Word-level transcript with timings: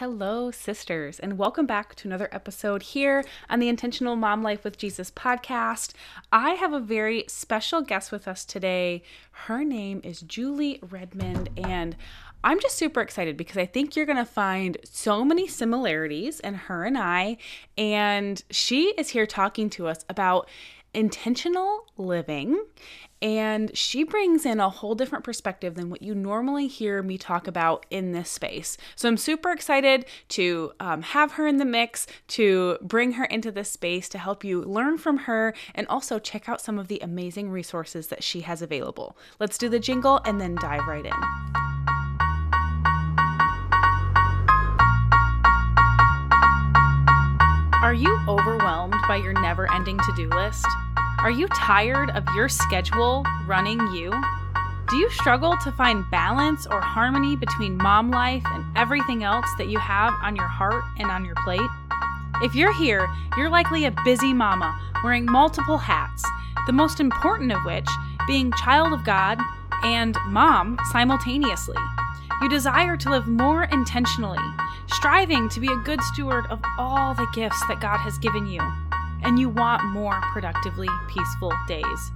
Hello, 0.00 0.50
sisters, 0.50 1.20
and 1.20 1.36
welcome 1.36 1.66
back 1.66 1.94
to 1.96 2.08
another 2.08 2.30
episode 2.32 2.82
here 2.82 3.22
on 3.50 3.60
the 3.60 3.68
Intentional 3.68 4.16
Mom 4.16 4.42
Life 4.42 4.64
with 4.64 4.78
Jesus 4.78 5.10
podcast. 5.10 5.92
I 6.32 6.52
have 6.52 6.72
a 6.72 6.80
very 6.80 7.26
special 7.28 7.82
guest 7.82 8.10
with 8.10 8.26
us 8.26 8.46
today. 8.46 9.02
Her 9.30 9.62
name 9.62 10.00
is 10.02 10.22
Julie 10.22 10.80
Redmond, 10.80 11.50
and 11.58 11.96
I'm 12.42 12.60
just 12.60 12.78
super 12.78 13.02
excited 13.02 13.36
because 13.36 13.58
I 13.58 13.66
think 13.66 13.94
you're 13.94 14.06
going 14.06 14.16
to 14.16 14.24
find 14.24 14.78
so 14.84 15.22
many 15.22 15.46
similarities 15.46 16.40
in 16.40 16.54
her 16.54 16.86
and 16.86 16.96
I. 16.96 17.36
And 17.76 18.42
she 18.48 18.94
is 18.96 19.10
here 19.10 19.26
talking 19.26 19.68
to 19.68 19.86
us 19.86 20.06
about 20.08 20.48
intentional 20.94 21.86
living 21.96 22.60
and 23.22 23.76
she 23.76 24.02
brings 24.02 24.46
in 24.46 24.60
a 24.60 24.70
whole 24.70 24.94
different 24.94 25.24
perspective 25.24 25.74
than 25.74 25.90
what 25.90 26.02
you 26.02 26.14
normally 26.14 26.66
hear 26.66 27.02
me 27.02 27.18
talk 27.18 27.46
about 27.46 27.84
in 27.90 28.12
this 28.12 28.30
space. 28.30 28.78
So 28.96 29.08
I'm 29.08 29.16
super 29.18 29.50
excited 29.50 30.06
to 30.30 30.72
um, 30.80 31.02
have 31.02 31.32
her 31.32 31.46
in 31.46 31.58
the 31.58 31.64
mix, 31.64 32.06
to 32.28 32.78
bring 32.80 33.12
her 33.12 33.24
into 33.26 33.50
this 33.52 33.70
space 33.70 34.08
to 34.10 34.18
help 34.18 34.42
you 34.42 34.62
learn 34.62 34.96
from 34.96 35.18
her 35.18 35.54
and 35.74 35.86
also 35.88 36.18
check 36.18 36.48
out 36.48 36.60
some 36.60 36.78
of 36.78 36.88
the 36.88 37.00
amazing 37.00 37.50
resources 37.50 38.06
that 38.06 38.24
she 38.24 38.40
has 38.40 38.62
available. 38.62 39.16
Let's 39.38 39.58
do 39.58 39.68
the 39.68 39.80
jingle 39.80 40.20
and 40.24 40.40
then 40.40 40.54
dive 40.54 40.86
right 40.86 41.04
in. 41.04 42.29
Are 47.82 47.94
you 47.94 48.20
overwhelmed 48.28 48.94
by 49.08 49.16
your 49.16 49.32
never 49.32 49.72
ending 49.72 49.96
to 49.96 50.12
do 50.14 50.28
list? 50.28 50.66
Are 51.20 51.30
you 51.30 51.48
tired 51.48 52.10
of 52.10 52.24
your 52.36 52.46
schedule 52.46 53.24
running 53.46 53.80
you? 53.94 54.12
Do 54.90 54.96
you 54.96 55.08
struggle 55.08 55.56
to 55.64 55.72
find 55.72 56.04
balance 56.10 56.66
or 56.66 56.82
harmony 56.82 57.36
between 57.36 57.78
mom 57.78 58.10
life 58.10 58.42
and 58.44 58.66
everything 58.76 59.24
else 59.24 59.46
that 59.56 59.68
you 59.68 59.78
have 59.78 60.12
on 60.22 60.36
your 60.36 60.46
heart 60.46 60.84
and 60.98 61.10
on 61.10 61.24
your 61.24 61.36
plate? 61.36 61.70
If 62.42 62.54
you're 62.54 62.74
here, 62.74 63.08
you're 63.38 63.48
likely 63.48 63.86
a 63.86 63.94
busy 64.04 64.34
mama 64.34 64.78
wearing 65.02 65.24
multiple 65.24 65.78
hats, 65.78 66.22
the 66.66 66.74
most 66.74 67.00
important 67.00 67.50
of 67.50 67.64
which 67.64 67.88
being 68.26 68.52
child 68.58 68.92
of 68.92 69.06
God 69.06 69.40
and 69.82 70.18
mom 70.26 70.78
simultaneously. 70.92 71.78
You 72.40 72.48
desire 72.48 72.96
to 72.96 73.10
live 73.10 73.26
more 73.26 73.64
intentionally, 73.64 74.38
striving 74.86 75.50
to 75.50 75.60
be 75.60 75.68
a 75.68 75.76
good 75.84 76.00
steward 76.04 76.46
of 76.46 76.58
all 76.78 77.12
the 77.12 77.28
gifts 77.34 77.62
that 77.68 77.82
God 77.82 77.98
has 77.98 78.16
given 78.16 78.46
you 78.46 78.62
and 79.22 79.38
you 79.38 79.50
want 79.50 79.84
more 79.84 80.18
productively 80.32 80.88
peaceful 81.06 81.52
days. 81.68 82.10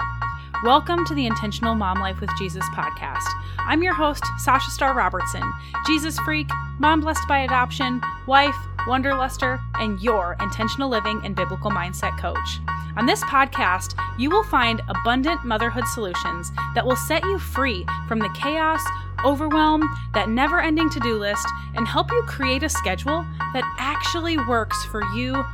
Welcome 0.64 1.05
to 1.05 1.14
the 1.14 1.27
Intentional 1.27 1.75
Mom 1.75 1.98
Life 1.98 2.22
with 2.22 2.30
Jesus 2.39 2.64
podcast. 2.70 3.28
I'm 3.58 3.83
your 3.83 3.92
host, 3.92 4.25
Sasha 4.39 4.70
Star 4.70 4.95
Robertson, 4.95 5.42
Jesus 5.86 6.19
freak, 6.20 6.48
mom 6.78 7.02
blessed 7.02 7.28
by 7.28 7.41
adoption, 7.41 8.00
wife, 8.27 8.56
wanderluster, 8.89 9.61
and 9.75 10.00
your 10.00 10.39
intentional 10.41 10.89
living 10.89 11.20
and 11.22 11.36
biblical 11.36 11.70
mindset 11.70 12.19
coach. 12.19 12.61
On 12.97 13.05
this 13.05 13.22
podcast, 13.25 13.95
you 14.19 14.30
will 14.30 14.45
find 14.45 14.80
abundant 14.89 15.45
motherhood 15.45 15.86
solutions 15.89 16.50
that 16.75 16.86
will 16.86 16.97
set 16.97 17.22
you 17.25 17.39
free 17.39 17.84
from 18.08 18.20
the 18.20 18.34
chaos, 18.41 18.80
overwhelm, 19.25 19.83
that 20.12 20.28
never 20.28 20.61
ending 20.61 20.91
to 20.91 21.00
do 21.00 21.19
list, 21.19 21.47
and 21.75 21.86
help 21.86 22.11
you 22.11 22.22
create 22.27 22.62
a 22.62 22.69
schedule 22.69 23.25
that 23.53 23.64
actually 23.78 24.36
works 24.36 24.84
for 24.86 25.03
you 25.14 25.44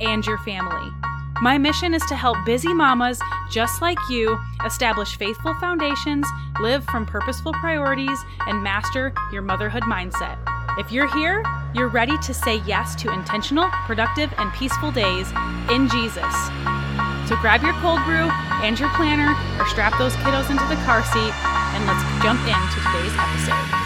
and 0.00 0.26
your 0.26 0.38
family. 0.38 0.90
My 1.42 1.56
mission 1.56 1.94
is 1.94 2.04
to 2.06 2.16
help 2.16 2.36
busy 2.44 2.74
mamas 2.74 3.18
just 3.50 3.80
like 3.80 3.98
you 4.10 4.38
establish 4.66 5.16
faithful 5.16 5.54
foundations, 5.54 6.26
live 6.60 6.84
from 6.84 7.06
purposeful 7.06 7.54
priorities, 7.54 8.18
and 8.46 8.62
master 8.62 9.14
your 9.32 9.40
motherhood 9.40 9.84
mindset. 9.84 10.36
If 10.78 10.92
you're 10.92 11.12
here, 11.14 11.42
you're 11.74 11.88
ready 11.88 12.18
to 12.18 12.34
say 12.34 12.56
yes 12.66 12.94
to 12.96 13.12
intentional, 13.12 13.70
productive, 13.86 14.32
and 14.36 14.52
peaceful 14.52 14.92
days 14.92 15.30
in 15.70 15.88
Jesus. 15.88 16.34
So 17.26 17.36
grab 17.40 17.62
your 17.62 17.74
cold 17.80 18.04
brew 18.04 18.28
and 18.62 18.78
your 18.78 18.90
planner, 18.90 19.32
or 19.60 19.66
strap 19.68 19.96
those 19.98 20.12
kiddos 20.16 20.50
into 20.50 20.66
the 20.68 20.76
car 20.84 21.02
seat, 21.04 21.32
and 21.80 21.88
let's 21.88 22.22
jump 22.22 22.40
into 22.46 22.80
today's 22.80 23.16
episode. 23.16 23.79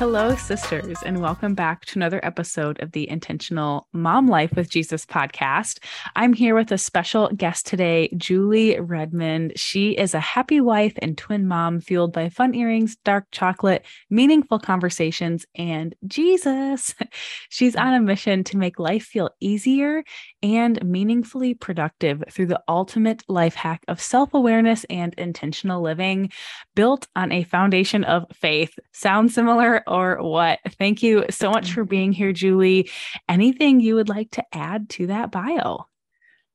Hello, 0.00 0.34
sisters, 0.34 0.96
and 1.04 1.20
welcome 1.20 1.54
back 1.54 1.84
to 1.84 1.98
another 1.98 2.24
episode 2.24 2.80
of 2.80 2.92
the 2.92 3.06
Intentional 3.06 3.86
Mom 3.92 4.28
Life 4.28 4.50
with 4.56 4.70
Jesus 4.70 5.04
podcast. 5.04 5.78
I'm 6.16 6.32
here 6.32 6.54
with 6.54 6.72
a 6.72 6.78
special 6.78 7.28
guest 7.36 7.66
today, 7.66 8.08
Julie 8.16 8.80
Redmond. 8.80 9.52
She 9.56 9.90
is 9.90 10.14
a 10.14 10.20
happy 10.20 10.58
wife 10.58 10.94
and 11.02 11.18
twin 11.18 11.46
mom 11.46 11.80
fueled 11.82 12.14
by 12.14 12.30
fun 12.30 12.54
earrings, 12.54 12.96
dark 13.04 13.26
chocolate, 13.30 13.84
meaningful 14.08 14.58
conversations, 14.58 15.44
and 15.54 15.94
Jesus. 16.06 16.94
She's 17.50 17.76
on 17.76 17.92
a 17.92 18.00
mission 18.00 18.42
to 18.44 18.56
make 18.56 18.78
life 18.78 19.02
feel 19.02 19.28
easier 19.38 20.02
and 20.42 20.82
meaningfully 20.82 21.52
productive 21.52 22.24
through 22.30 22.46
the 22.46 22.62
ultimate 22.68 23.22
life 23.28 23.54
hack 23.54 23.82
of 23.86 24.00
self 24.00 24.32
awareness 24.32 24.84
and 24.88 25.12
intentional 25.18 25.82
living 25.82 26.32
built 26.74 27.06
on 27.14 27.32
a 27.32 27.44
foundation 27.44 28.02
of 28.04 28.24
faith. 28.32 28.78
Sounds 28.92 29.34
similar 29.34 29.84
or 29.90 30.22
what? 30.22 30.60
Thank 30.78 31.02
you 31.02 31.24
so 31.30 31.50
much 31.50 31.72
for 31.72 31.84
being 31.84 32.12
here, 32.12 32.32
Julie. 32.32 32.90
Anything 33.28 33.80
you 33.80 33.96
would 33.96 34.08
like 34.08 34.30
to 34.32 34.44
add 34.52 34.88
to 34.90 35.08
that 35.08 35.30
bio? 35.30 35.86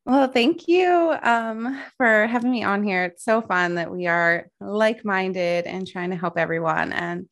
Well, 0.05 0.27
thank 0.27 0.67
you 0.67 1.15
um, 1.23 1.81
for 1.97 2.27
having 2.27 2.51
me 2.51 2.63
on 2.63 2.83
here. 2.83 3.05
It's 3.05 3.23
so 3.23 3.41
fun 3.41 3.75
that 3.75 3.91
we 3.91 4.05
are 4.05 4.47
like 4.61 5.03
minded 5.03 5.65
and 5.65 5.87
trying 5.87 6.11
to 6.11 6.15
help 6.15 6.37
everyone. 6.37 6.93
And 6.93 7.27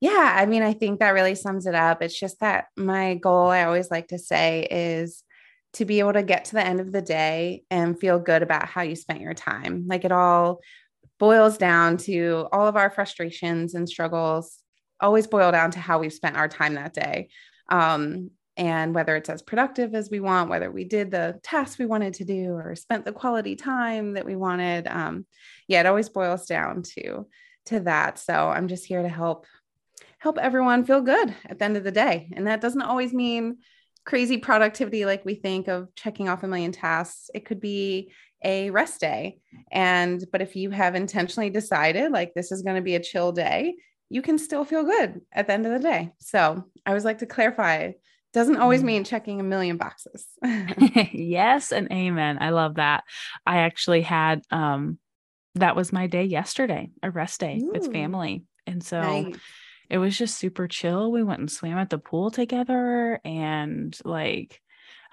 yeah, 0.00 0.34
I 0.36 0.46
mean, 0.46 0.62
I 0.62 0.72
think 0.72 0.98
that 0.98 1.14
really 1.14 1.36
sums 1.36 1.66
it 1.66 1.74
up. 1.74 2.02
It's 2.02 2.18
just 2.18 2.40
that 2.40 2.66
my 2.76 3.14
goal, 3.14 3.46
I 3.46 3.64
always 3.64 3.90
like 3.90 4.08
to 4.08 4.18
say, 4.18 4.66
is 4.70 5.22
to 5.74 5.84
be 5.84 6.00
able 6.00 6.14
to 6.14 6.22
get 6.22 6.46
to 6.46 6.54
the 6.54 6.66
end 6.66 6.80
of 6.80 6.90
the 6.90 7.02
day 7.02 7.62
and 7.70 7.98
feel 7.98 8.18
good 8.18 8.42
about 8.42 8.66
how 8.66 8.82
you 8.82 8.96
spent 8.96 9.20
your 9.20 9.34
time. 9.34 9.84
Like 9.86 10.04
it 10.04 10.12
all 10.12 10.60
boils 11.18 11.58
down 11.58 11.96
to 11.98 12.48
all 12.52 12.66
of 12.66 12.76
our 12.76 12.90
frustrations 12.90 13.74
and 13.74 13.88
struggles 13.88 14.58
always 15.00 15.26
boil 15.26 15.52
down 15.52 15.70
to 15.72 15.80
how 15.80 15.98
we've 15.98 16.12
spent 16.12 16.36
our 16.36 16.48
time 16.48 16.74
that 16.74 16.94
day. 16.94 17.28
Um, 17.68 18.30
and 18.56 18.94
whether 18.94 19.14
it's 19.16 19.28
as 19.28 19.42
productive 19.42 19.94
as 19.94 20.10
we 20.10 20.20
want, 20.20 20.48
whether 20.48 20.70
we 20.70 20.84
did 20.84 21.10
the 21.10 21.38
tasks 21.42 21.78
we 21.78 21.84
wanted 21.84 22.14
to 22.14 22.24
do 22.24 22.52
or 22.52 22.74
spent 22.74 23.04
the 23.04 23.12
quality 23.12 23.54
time 23.54 24.14
that 24.14 24.24
we 24.24 24.34
wanted. 24.34 24.86
Um, 24.86 25.26
yeah, 25.68 25.80
it 25.80 25.86
always 25.86 26.08
boils 26.08 26.46
down 26.46 26.82
to 26.94 27.26
to 27.66 27.80
that. 27.80 28.18
So 28.18 28.32
I'm 28.48 28.68
just 28.68 28.86
here 28.86 29.02
to 29.02 29.08
help 29.08 29.46
help 30.18 30.38
everyone 30.38 30.84
feel 30.84 31.02
good 31.02 31.34
at 31.44 31.58
the 31.58 31.64
end 31.64 31.76
of 31.76 31.84
the 31.84 31.92
day. 31.92 32.32
And 32.34 32.46
that 32.46 32.60
doesn't 32.60 32.80
always 32.82 33.12
mean 33.12 33.58
crazy 34.06 34.38
productivity 34.38 35.04
like 35.04 35.24
we 35.24 35.34
think 35.34 35.68
of 35.68 35.94
checking 35.94 36.28
off 36.28 36.42
a 36.42 36.48
million 36.48 36.72
tasks. 36.72 37.28
It 37.34 37.44
could 37.44 37.60
be 37.60 38.12
a 38.42 38.70
rest 38.70 39.00
day. 39.00 39.38
And 39.70 40.24
but 40.32 40.40
if 40.40 40.56
you 40.56 40.70
have 40.70 40.94
intentionally 40.94 41.50
decided 41.50 42.12
like 42.12 42.32
this 42.32 42.52
is 42.52 42.62
going 42.62 42.76
to 42.76 42.82
be 42.82 42.94
a 42.94 43.02
chill 43.02 43.32
day, 43.32 43.74
you 44.08 44.22
can 44.22 44.38
still 44.38 44.64
feel 44.64 44.84
good 44.84 45.20
at 45.32 45.46
the 45.46 45.52
end 45.52 45.66
of 45.66 45.72
the 45.72 45.78
day. 45.78 46.12
So, 46.18 46.64
I 46.84 46.90
always 46.90 47.04
like 47.04 47.18
to 47.18 47.26
clarify 47.26 47.92
doesn't 48.32 48.58
always 48.58 48.82
mm. 48.82 48.86
mean 48.86 49.04
checking 49.04 49.40
a 49.40 49.44
million 49.44 49.78
boxes. 49.78 50.26
yes 50.42 51.72
and 51.72 51.90
amen. 51.90 52.38
I 52.40 52.50
love 52.50 52.74
that. 52.74 53.04
I 53.46 53.58
actually 53.58 54.02
had 54.02 54.42
um 54.50 54.98
that 55.54 55.74
was 55.74 55.90
my 55.90 56.06
day 56.06 56.24
yesterday, 56.24 56.90
a 57.02 57.10
rest 57.10 57.40
day 57.40 57.60
Ooh, 57.62 57.70
with 57.72 57.90
family. 57.90 58.44
And 58.66 58.84
so 58.84 59.00
nice 59.00 59.36
it 59.88 59.98
was 59.98 60.16
just 60.16 60.38
super 60.38 60.66
chill. 60.68 61.12
We 61.12 61.22
went 61.22 61.40
and 61.40 61.50
swam 61.50 61.78
at 61.78 61.90
the 61.90 61.98
pool 61.98 62.30
together 62.30 63.20
and 63.24 63.96
like 64.04 64.60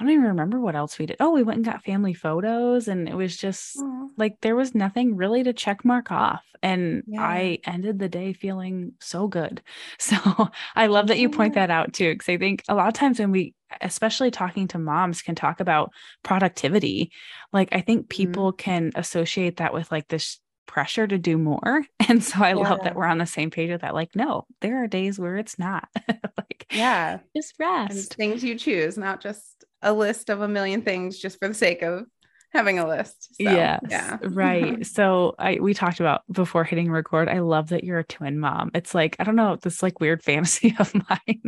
I 0.03 0.05
don't 0.05 0.15
even 0.15 0.25
remember 0.25 0.59
what 0.59 0.75
else 0.75 0.99
we 0.99 1.05
did. 1.05 1.15
Oh, 1.21 1.31
we 1.31 1.43
went 1.43 1.55
and 1.57 1.65
got 1.65 1.85
family 1.85 2.13
photos 2.13 2.89
and 2.89 3.07
it 3.07 3.15
was 3.15 3.37
just 3.37 3.77
Aww. 3.77 4.09
like 4.17 4.35
there 4.41 4.53
was 4.53 4.75
nothing 4.75 5.15
really 5.15 5.43
to 5.43 5.53
check 5.53 5.85
mark 5.85 6.11
off. 6.11 6.43
And 6.61 7.03
yeah. 7.07 7.21
I 7.21 7.59
ended 7.65 7.99
the 7.99 8.09
day 8.09 8.33
feeling 8.33 8.95
so 8.99 9.27
good. 9.27 9.61
So 9.99 10.49
I 10.75 10.87
love 10.87 11.07
that 11.07 11.19
you 11.19 11.29
point 11.29 11.53
that 11.53 11.69
out 11.69 11.93
too. 11.93 12.17
Cause 12.17 12.27
I 12.27 12.37
think 12.37 12.63
a 12.67 12.75
lot 12.75 12.89
of 12.89 12.95
times 12.95 13.17
when 13.17 13.31
we, 13.31 13.53
especially 13.79 14.29
talking 14.29 14.67
to 14.69 14.77
moms, 14.77 15.21
can 15.21 15.35
talk 15.35 15.61
about 15.61 15.91
productivity, 16.21 17.13
like 17.53 17.69
I 17.71 17.79
think 17.79 18.01
mm-hmm. 18.01 18.07
people 18.07 18.51
mm-hmm. 18.51 18.57
can 18.57 18.91
associate 18.95 19.57
that 19.57 19.73
with 19.73 19.89
like 19.89 20.09
this 20.09 20.41
pressure 20.65 21.07
to 21.07 21.17
do 21.17 21.37
more. 21.37 21.85
And 22.09 22.21
so 22.21 22.43
I 22.43 22.49
yeah. 22.49 22.55
love 22.55 22.83
that 22.83 22.95
we're 22.95 23.05
on 23.05 23.17
the 23.17 23.25
same 23.25 23.49
page 23.49 23.69
with 23.71 23.81
that. 23.81 23.93
Like, 23.93 24.13
no, 24.13 24.45
there 24.59 24.83
are 24.83 24.87
days 24.87 25.17
where 25.17 25.37
it's 25.37 25.57
not. 25.57 25.87
like, 26.09 26.67
yeah, 26.69 27.19
just 27.35 27.53
rest. 27.57 28.15
things 28.15 28.43
you 28.43 28.55
choose, 28.55 28.97
not 28.97 29.21
just 29.21 29.63
a 29.83 29.93
list 29.93 30.29
of 30.29 30.41
a 30.41 30.47
million 30.47 30.81
things 30.81 31.19
just 31.19 31.39
for 31.39 31.47
the 31.47 31.53
sake 31.53 31.81
of 31.81 32.05
having 32.53 32.77
a 32.77 32.87
list. 32.87 33.35
So, 33.35 33.51
yes, 33.51 33.81
yeah. 33.89 34.17
right. 34.23 34.85
So 34.93 35.33
I 35.39 35.57
we 35.59 35.73
talked 35.73 35.99
about 35.99 36.21
before 36.31 36.63
hitting 36.63 36.91
record. 36.91 37.27
I 37.27 37.39
love 37.39 37.69
that 37.69 37.83
you're 37.83 37.99
a 37.99 38.03
twin 38.03 38.39
mom. 38.39 38.71
It's 38.75 38.93
like, 38.93 39.15
I 39.19 39.23
don't 39.23 39.35
know, 39.35 39.55
this 39.55 39.81
like 39.81 39.99
weird 39.99 40.23
fantasy 40.23 40.75
of 40.79 40.93
mine. 40.93 41.41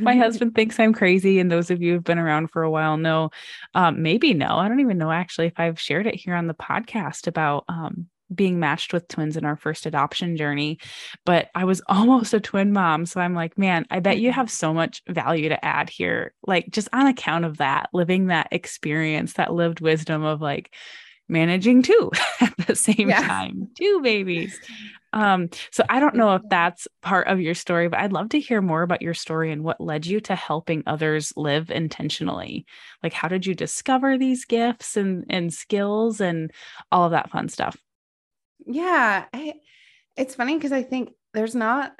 My 0.00 0.16
husband 0.24 0.54
thinks 0.54 0.80
I'm 0.80 0.94
crazy. 0.94 1.38
And 1.38 1.50
those 1.50 1.70
of 1.70 1.82
you 1.82 1.94
who've 1.94 2.04
been 2.04 2.18
around 2.18 2.50
for 2.50 2.62
a 2.62 2.70
while 2.70 2.96
know, 2.96 3.30
um, 3.74 4.02
maybe 4.02 4.32
no, 4.34 4.56
I 4.56 4.68
don't 4.68 4.80
even 4.80 4.98
know 4.98 5.10
actually 5.10 5.48
if 5.48 5.58
I've 5.58 5.80
shared 5.80 6.06
it 6.06 6.14
here 6.14 6.34
on 6.34 6.46
the 6.46 6.54
podcast 6.54 7.26
about 7.26 7.64
um 7.68 8.08
being 8.34 8.58
matched 8.58 8.92
with 8.92 9.08
twins 9.08 9.36
in 9.36 9.44
our 9.44 9.56
first 9.56 9.86
adoption 9.86 10.36
journey, 10.36 10.78
but 11.24 11.48
I 11.54 11.64
was 11.64 11.82
almost 11.88 12.34
a 12.34 12.40
twin 12.40 12.72
mom. 12.72 13.06
So 13.06 13.20
I'm 13.20 13.34
like, 13.34 13.58
man, 13.58 13.86
I 13.90 14.00
bet 14.00 14.18
you 14.18 14.30
mm-hmm. 14.30 14.40
have 14.40 14.50
so 14.50 14.72
much 14.72 15.02
value 15.08 15.48
to 15.48 15.64
add 15.64 15.90
here. 15.90 16.32
Like, 16.46 16.70
just 16.70 16.88
on 16.92 17.06
account 17.06 17.44
of 17.44 17.58
that, 17.58 17.88
living 17.92 18.26
that 18.26 18.48
experience, 18.50 19.34
that 19.34 19.52
lived 19.52 19.80
wisdom 19.80 20.24
of 20.24 20.40
like 20.40 20.74
managing 21.28 21.82
two 21.82 22.10
at 22.40 22.56
the 22.66 22.74
same 22.74 23.08
yeah. 23.08 23.26
time, 23.26 23.68
two 23.76 24.00
babies. 24.02 24.58
Um, 25.12 25.48
so 25.70 25.84
I 25.88 26.00
don't 26.00 26.16
know 26.16 26.34
if 26.34 26.42
that's 26.50 26.86
part 27.00 27.28
of 27.28 27.40
your 27.40 27.54
story, 27.54 27.88
but 27.88 27.98
I'd 27.98 28.12
love 28.12 28.28
to 28.30 28.40
hear 28.40 28.60
more 28.60 28.82
about 28.82 29.02
your 29.02 29.14
story 29.14 29.50
and 29.50 29.64
what 29.64 29.80
led 29.80 30.04
you 30.06 30.20
to 30.20 30.34
helping 30.34 30.82
others 30.86 31.32
live 31.36 31.70
intentionally. 31.70 32.66
Like, 33.02 33.14
how 33.14 33.28
did 33.28 33.46
you 33.46 33.54
discover 33.54 34.18
these 34.18 34.44
gifts 34.44 34.96
and, 34.96 35.24
and 35.30 35.52
skills 35.52 36.20
and 36.20 36.52
all 36.92 37.06
of 37.06 37.12
that 37.12 37.30
fun 37.30 37.48
stuff? 37.48 37.76
Yeah 38.66 39.24
I, 39.32 39.54
it's 40.16 40.34
funny 40.34 40.56
because 40.56 40.72
i 40.72 40.82
think 40.82 41.10
there's 41.34 41.54
not 41.54 41.92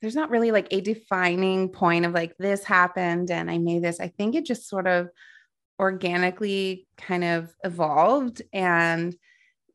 there's 0.00 0.14
not 0.14 0.30
really 0.30 0.50
like 0.50 0.68
a 0.70 0.80
defining 0.80 1.68
point 1.68 2.04
of 2.04 2.12
like 2.12 2.36
this 2.38 2.64
happened 2.64 3.30
and 3.30 3.50
i 3.50 3.58
made 3.58 3.82
this. 3.82 4.00
I 4.00 4.08
think 4.08 4.34
it 4.34 4.44
just 4.44 4.68
sort 4.68 4.86
of 4.86 5.08
organically 5.80 6.86
kind 6.96 7.24
of 7.24 7.54
evolved 7.64 8.42
and 8.52 9.14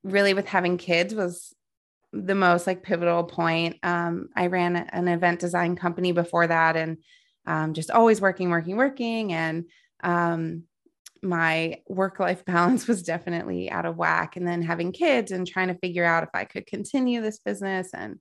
really 0.04 0.33
with 0.33 0.48
having 0.48 0.78
kids 0.78 1.13
was 1.13 1.54
the 2.13 2.36
most 2.36 2.66
like 2.68 2.83
pivotal 2.83 3.24
point. 3.24 3.78
Um, 3.83 4.30
i 4.36 4.48
ran 4.48 4.75
an 4.75 5.07
event 5.07 5.39
design 5.39 5.75
company 5.75 6.12
before 6.12 6.48
that 6.48 6.75
and 6.75 6.98
um, 7.45 7.74
just 7.74 7.92
always 7.92 8.22
working 8.22 8.50
working 8.51 8.78
working 8.78 9.33
and 9.33 9.66
um, 10.04 10.63
my 11.21 11.81
work 11.88 12.19
life 12.19 12.45
balance 12.45 12.88
was 12.88 13.03
definitely 13.03 13.69
out 13.69 13.85
of 13.85 13.97
whack. 13.97 14.35
And 14.35 14.47
then 14.47 14.62
having 14.62 14.91
kids 14.91 15.31
and 15.31 15.47
trying 15.47 15.69
to 15.69 15.79
figure 15.79 16.06
out 16.06 16.23
if 16.23 16.29
I 16.33 16.45
could 16.45 16.65
continue 16.65 17.21
this 17.21 17.39
business 17.39 17.89
and 17.94 18.19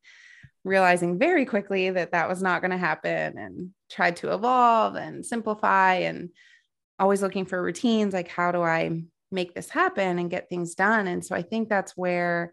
realizing 0.65 1.19
very 1.19 1.47
quickly 1.47 1.91
that 1.91 2.13
that 2.13 2.29
was 2.29 2.43
not 2.43 2.61
going 2.61 2.71
to 2.71 2.77
happen 2.77 3.39
and 3.39 3.71
tried 3.91 4.17
to 4.17 4.35
evolve 4.35 4.95
and 4.95 5.25
simplify 5.25 5.95
and 5.95 6.31
always 6.99 7.23
looking 7.23 7.47
for 7.47 7.63
routines 7.63 8.13
like 8.13 8.29
how 8.29 8.53
do 8.53 8.61
I 8.61 9.03
make 9.33 9.55
this 9.55 9.71
happen 9.71 10.19
and 10.19 10.31
get 10.31 10.49
things 10.49 10.75
done. 10.75 11.07
And 11.07 11.25
so 11.25 11.35
I 11.35 11.43
think 11.43 11.69
that's 11.69 11.97
where 11.97 12.53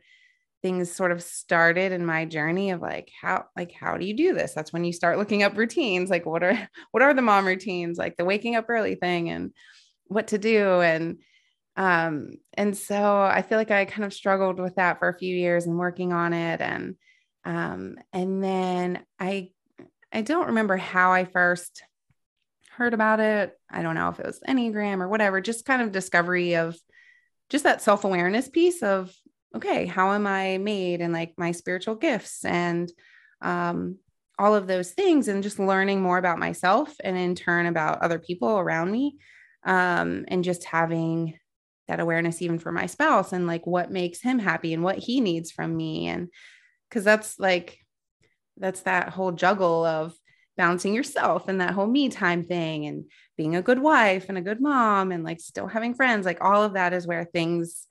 things 0.61 0.91
sort 0.91 1.11
of 1.11 1.21
started 1.21 1.91
in 1.91 2.05
my 2.05 2.25
journey 2.25 2.71
of 2.71 2.81
like 2.81 3.11
how 3.21 3.45
like 3.55 3.71
how 3.71 3.95
do 3.97 4.05
you 4.05 4.15
do 4.15 4.33
this 4.33 4.53
that's 4.53 4.73
when 4.73 4.83
you 4.83 4.91
start 4.91 5.19
looking 5.19 5.43
up 5.43 5.55
routines 5.55 6.09
like 6.09 6.25
what 6.25 6.43
are 6.43 6.69
what 6.91 7.03
are 7.03 7.13
the 7.13 7.21
mom 7.21 7.45
routines 7.45 7.97
like 7.97 8.17
the 8.17 8.25
waking 8.25 8.55
up 8.55 8.65
early 8.67 8.95
thing 8.95 9.29
and 9.29 9.51
what 10.07 10.27
to 10.27 10.37
do. 10.37 10.81
And 10.81 11.19
um 11.75 12.31
and 12.55 12.75
so 12.75 13.21
i 13.21 13.43
feel 13.43 13.59
like 13.59 13.69
i 13.69 13.85
kind 13.85 14.03
of 14.03 14.11
struggled 14.11 14.59
with 14.59 14.75
that 14.75 14.97
for 14.97 15.09
a 15.09 15.17
few 15.17 15.35
years 15.35 15.67
and 15.67 15.77
working 15.77 16.11
on 16.11 16.33
it. 16.33 16.59
And 16.59 16.95
um 17.45 17.97
and 18.11 18.43
then 18.43 19.05
i 19.19 19.51
i 20.11 20.21
don't 20.21 20.47
remember 20.47 20.75
how 20.75 21.13
i 21.13 21.25
first 21.25 21.83
heard 22.71 22.93
about 22.93 23.19
it. 23.19 23.57
I 23.71 23.81
don't 23.81 23.95
know 23.95 24.09
if 24.09 24.19
it 24.19 24.25
was 24.25 24.39
enneagram 24.47 25.01
or 25.01 25.07
whatever 25.07 25.41
just 25.41 25.65
kind 25.65 25.81
of 25.81 25.91
discovery 25.91 26.55
of 26.55 26.77
just 27.49 27.63
that 27.63 27.81
self-awareness 27.81 28.49
piece 28.49 28.83
of 28.83 29.13
okay 29.55 29.85
how 29.85 30.13
am 30.13 30.27
i 30.27 30.57
made? 30.57 31.01
And 31.01 31.13
like 31.13 31.33
my 31.37 31.51
spiritual 31.51 31.95
gifts 31.95 32.43
and 32.43 32.91
um 33.41 33.97
all 34.39 34.55
of 34.55 34.67
those 34.67 34.91
things 34.91 35.27
and 35.27 35.43
just 35.43 35.59
learning 35.59 36.01
more 36.01 36.17
about 36.17 36.39
myself 36.39 36.95
and 37.03 37.17
in 37.17 37.33
turn 37.35 37.65
about 37.65 38.01
other 38.01 38.19
people 38.19 38.57
around 38.57 38.91
me 38.91 39.17
um, 39.67 40.25
and 40.29 40.45
just 40.45 40.63
having 40.63 41.37
that 41.87 41.99
awareness 41.99 42.41
even 42.41 42.57
for 42.57 42.71
my 42.71 42.85
spouse 42.85 43.33
and 43.33 43.45
like 43.45 43.67
what 43.67 43.91
makes 43.91 44.21
him 44.21 44.39
happy 44.39 44.73
and 44.73 44.81
what 44.81 44.97
he 44.97 45.21
needs 45.21 45.51
from 45.51 45.75
me. 45.75 46.07
And 46.07 46.29
because 46.89 47.03
that's 47.03 47.37
like 47.37 47.77
that's 48.55 48.81
that 48.81 49.09
whole 49.09 49.31
juggle 49.31 49.85
of 49.85 50.15
balancing 50.55 50.93
yourself 50.93 51.47
and 51.47 51.61
that 51.61 51.73
whole 51.73 51.85
me 51.85 52.09
time 52.09 52.43
thing 52.43 52.87
and 52.87 53.05
being 53.35 53.55
a 53.55 53.61
good 53.61 53.79
wife 53.79 54.25
and 54.29 54.37
a 54.37 54.41
good 54.41 54.59
mom 54.59 55.11
and 55.11 55.23
like 55.23 55.39
still 55.39 55.67
having 55.67 55.93
friends. 55.93 56.25
Like 56.25 56.43
all 56.43 56.63
of 56.63 56.73
that 56.73 56.93
is 56.93 57.05
where 57.05 57.25
things 57.25 57.85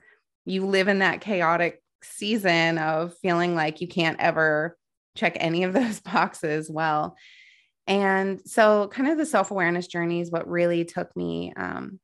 you 0.46 0.66
live 0.66 0.88
in 0.88 1.00
that 1.00 1.20
chaotic 1.20 1.82
season 2.02 2.78
of 2.78 3.14
feeling 3.18 3.54
like 3.54 3.80
you 3.80 3.86
can't 3.86 4.18
ever 4.18 4.76
check 5.14 5.36
any 5.38 5.62
of 5.64 5.72
those 5.74 6.00
boxes 6.00 6.70
well 6.70 7.16
and 7.86 8.40
so, 8.44 8.88
kind 8.88 9.08
of 9.08 9.18
the 9.18 9.26
self 9.26 9.50
awareness 9.50 9.86
journey 9.86 10.20
is 10.20 10.30
what 10.30 10.48
really 10.48 10.84
took 10.84 11.14
me 11.16 11.52
um, 11.56 12.00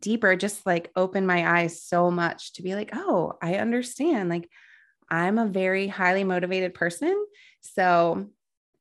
deeper, 0.00 0.34
just 0.34 0.66
like 0.66 0.90
opened 0.96 1.26
my 1.26 1.60
eyes 1.60 1.82
so 1.82 2.10
much 2.10 2.54
to 2.54 2.62
be 2.62 2.74
like, 2.74 2.90
oh, 2.92 3.34
I 3.40 3.56
understand. 3.56 4.28
Like, 4.28 4.48
I'm 5.08 5.38
a 5.38 5.46
very 5.46 5.86
highly 5.86 6.24
motivated 6.24 6.74
person. 6.74 7.24
So, 7.60 8.30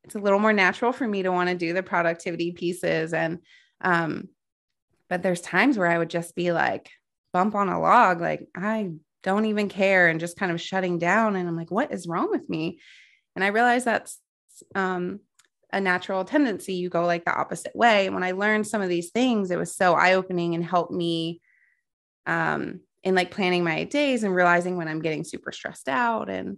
it's 0.04 0.16
a 0.16 0.20
little 0.20 0.40
more 0.40 0.54
natural 0.54 0.92
for 0.92 1.08
me 1.08 1.24
to 1.24 1.32
want 1.32 1.50
to 1.50 1.56
do 1.56 1.74
the 1.74 1.84
productivity 1.84 2.54
pieces. 2.54 3.14
And, 3.14 3.40
um, 3.82 4.30
but 5.10 5.22
there's 5.22 5.42
times 5.42 5.78
where 5.78 5.88
I 5.88 5.98
would 5.98 6.10
just 6.10 6.36
be 6.36 6.52
like, 6.52 6.90
bump 7.34 7.54
on 7.54 7.70
a 7.70 7.80
log, 7.80 8.20
like, 8.20 8.48
I 8.56 8.92
don't 9.24 9.46
even 9.46 9.70
care, 9.70 10.08
and 10.08 10.20
just 10.20 10.38
kind 10.38 10.52
of 10.52 10.60
shutting 10.60 10.98
down. 10.98 11.36
And 11.36 11.48
I'm 11.48 11.56
like, 11.56 11.70
what 11.70 11.94
is 11.94 12.08
wrong 12.08 12.32
with 12.32 12.50
me? 12.50 12.80
And 13.36 13.44
I 13.44 13.50
realized 13.50 13.86
that's, 13.86 14.18
um, 14.74 15.20
a 15.74 15.80
natural 15.80 16.26
tendency 16.26 16.74
you 16.74 16.90
go 16.90 17.06
like 17.06 17.26
the 17.26 17.34
opposite 17.34 17.76
way. 17.76 18.10
When 18.10 18.24
i 18.24 18.32
learned 18.32 18.68
some 18.68 18.82
of 18.82 18.90
these 18.90 19.12
things 19.12 19.52
it 19.52 19.58
was 19.58 19.76
so 19.76 19.94
eye-opening 19.94 20.56
and 20.56 20.64
helped 20.64 20.92
me 20.92 21.42
um 22.26 22.82
in 23.04 23.16
like 23.16 23.32
planning 23.32 23.64
my 23.64 23.84
days 23.86 24.24
and 24.24 24.36
realizing 24.36 24.78
when 24.78 24.88
i'm 24.88 25.02
getting 25.02 25.24
super 25.24 25.52
stressed 25.52 25.90
out 25.90 26.30
and 26.30 26.58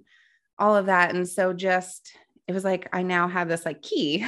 all 0.60 0.75
of 0.75 0.86
that. 0.86 1.15
And 1.15 1.27
so 1.27 1.51
just 1.54 2.13
it 2.48 2.54
was 2.54 2.63
like 2.63 2.89
i 2.94 3.01
now 3.01 3.27
have 3.27 3.48
this 3.48 3.65
like 3.65 3.81
key 3.81 4.25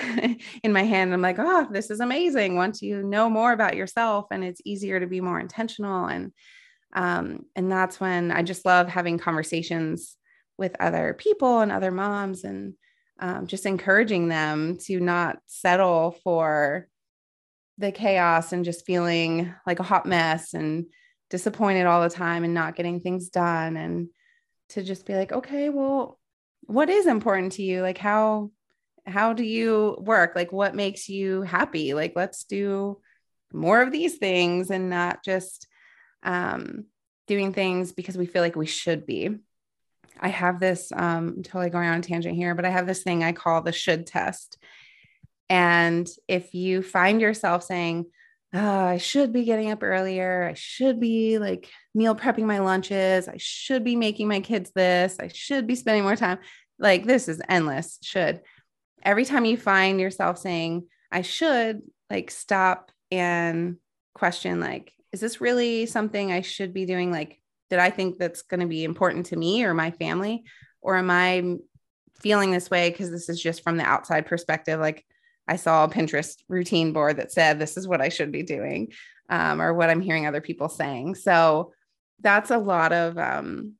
in 0.64 0.74
my 0.74 0.84
hand. 0.84 1.14
I'm 1.14 1.22
like 1.22 1.40
oh 1.40 1.68
this 1.72 1.90
is 1.90 2.00
amazing. 2.00 2.56
Once 2.56 2.82
you 2.82 3.04
know 3.04 3.30
more 3.30 3.52
about 3.52 3.76
yourself 3.76 4.28
and 4.32 4.44
it's 4.44 4.62
easier 4.66 5.00
to 5.00 5.08
be 5.08 5.22
more 5.22 5.40
intentional. 5.40 6.06
And 6.06 6.32
um 6.94 7.46
and 7.56 7.72
that's 7.72 8.00
when 8.00 8.32
i 8.32 8.42
just 8.42 8.66
love 8.66 8.88
having 8.88 9.18
conversations 9.18 10.16
with 10.58 10.76
other 10.80 11.14
people 11.18 11.60
and 11.60 11.72
other 11.72 11.92
moms 11.92 12.44
and 12.46 12.76
um, 13.20 13.48
just 13.48 13.66
encouraging 13.66 14.28
them 14.28 14.78
to 14.86 15.00
not 15.00 15.38
settle 15.48 16.18
for 16.24 16.88
the 17.78 17.92
chaos 17.92 18.52
and 18.54 18.66
just 18.66 18.86
feeling 18.86 19.54
like 19.66 19.80
a 19.80 19.84
hot 19.84 20.06
mess 20.06 20.54
and 20.54 20.86
disappointed 21.30 21.86
all 21.86 22.02
the 22.02 22.10
time 22.10 22.44
and 22.44 22.54
not 22.54 22.76
getting 22.76 23.00
things 23.00 23.30
done 23.30 23.76
and 23.76 24.08
to 24.70 24.84
just 24.84 25.06
be 25.06 25.14
like 25.14 25.32
okay 25.32 25.70
well 25.70 26.20
what 26.68 26.90
is 26.90 27.06
important 27.06 27.54
to 27.54 27.64
you? 27.64 27.82
Like 27.82 27.98
how 27.98 28.52
how 29.06 29.34
do 29.34 29.44
you 29.44 29.98
work? 30.00 30.34
Like 30.36 30.52
what 30.52 30.76
makes 30.76 31.08
you 31.08 31.44
happy? 31.44 31.94
Like 31.94 32.14
let's 32.16 32.44
do 32.44 33.00
more 33.54 33.82
of 33.82 33.92
these 33.92 34.18
things 34.18 34.72
and 34.72 34.90
not 34.90 35.24
just 35.24 35.68
um 36.24 36.86
doing 37.28 37.54
things 37.54 37.92
because 37.92 38.18
we 38.18 38.26
feel 38.26 38.42
like 38.42 38.56
we 38.56 38.66
should 38.66 39.06
be 39.06 39.30
I 40.20 40.30
have 40.30 40.60
this, 40.60 40.92
um, 40.94 41.36
I'm 41.38 41.44
totally 41.44 41.70
going 41.70 41.88
on 41.88 42.00
a 42.00 42.02
tangent 42.02 42.36
here, 42.36 42.56
but 42.56 42.66
I 42.66 42.70
have 42.70 42.88
this 42.88 43.04
thing 43.04 43.24
I 43.24 43.32
call 43.32 43.62
the 43.62 43.72
should 43.72 44.08
test. 44.08 44.58
And 45.50 46.08
if 46.28 46.54
you 46.54 46.82
find 46.82 47.22
yourself 47.22 47.64
saying, 47.64 48.06
oh, 48.54 48.86
I 48.86 48.98
should 48.98 49.34
be 49.34 49.44
getting 49.44 49.72
up 49.72 49.84
earlier, 49.84 50.48
I 50.50 50.54
should 50.54 51.00
be 51.00 51.38
like 51.38 51.70
meal 51.94 52.16
prepping 52.16 52.46
my 52.46 52.60
lunches, 52.60 53.28
I 53.28 53.38
should 53.38 53.84
be 53.84 53.96
making 53.96 54.28
my 54.28 54.40
kids 54.40 54.72
this, 54.74 55.18
I 55.20 55.28
should 55.28 55.68
be 55.68 55.76
spending 55.76 56.04
more 56.04 56.16
time, 56.16 56.40
like 56.80 57.06
this 57.06 57.28
is 57.28 57.42
endless, 57.50 58.00
should. 58.02 58.42
Every 59.04 59.26
time 59.26 59.46
you 59.46 59.58
find 59.58 60.00
yourself 60.00 60.38
saying, 60.38 60.88
I 61.12 61.22
should, 61.22 61.82
like 62.10 62.32
stop 62.32 62.92
and 63.12 63.78
question, 64.14 64.60
like, 64.60 64.94
is 65.12 65.20
this 65.20 65.42
really 65.42 65.86
something 65.86 66.32
I 66.32 66.42
should 66.42 66.74
be 66.74 66.86
doing? 66.86 67.12
Like, 67.12 67.40
did 67.70 67.80
I 67.80 67.90
think 67.90 68.18
that's 68.18 68.44
going 68.44 68.60
to 68.60 68.68
be 68.68 68.84
important 68.84 69.28
to 69.28 69.36
me 69.36 69.64
or 69.64 69.74
my 69.74 69.92
family? 69.92 70.44
Or 70.82 70.96
am 70.96 71.10
I 71.10 71.58
feeling 72.20 72.52
this 72.52 72.70
way 72.70 72.90
because 72.90 73.10
this 73.10 73.30
is 73.30 73.42
just 73.42 73.64
from 73.64 73.78
the 73.78 73.84
outside 73.84 74.26
perspective? 74.26 74.80
Like 74.80 75.06
I 75.48 75.56
saw 75.56 75.84
a 75.84 75.90
Pinterest 75.90 76.38
routine 76.48 76.94
board 76.94 77.18
that 77.18 77.32
said 77.32 77.60
this 77.60 77.78
is 77.78 77.88
what 77.88 78.02
I 78.02 78.10
should 78.10 78.32
be 78.32 78.44
doing 78.44 78.92
um, 79.30 79.62
or 79.62 79.74
what 79.74 79.90
I'm 79.90 80.02
hearing 80.02 80.26
other 80.26 80.42
people 80.42 80.70
saying. 80.70 81.16
So 81.16 81.74
that's 82.22 82.52
a 82.52 82.58
lot 82.58 82.94
of 82.94 83.18
um, 83.18 83.74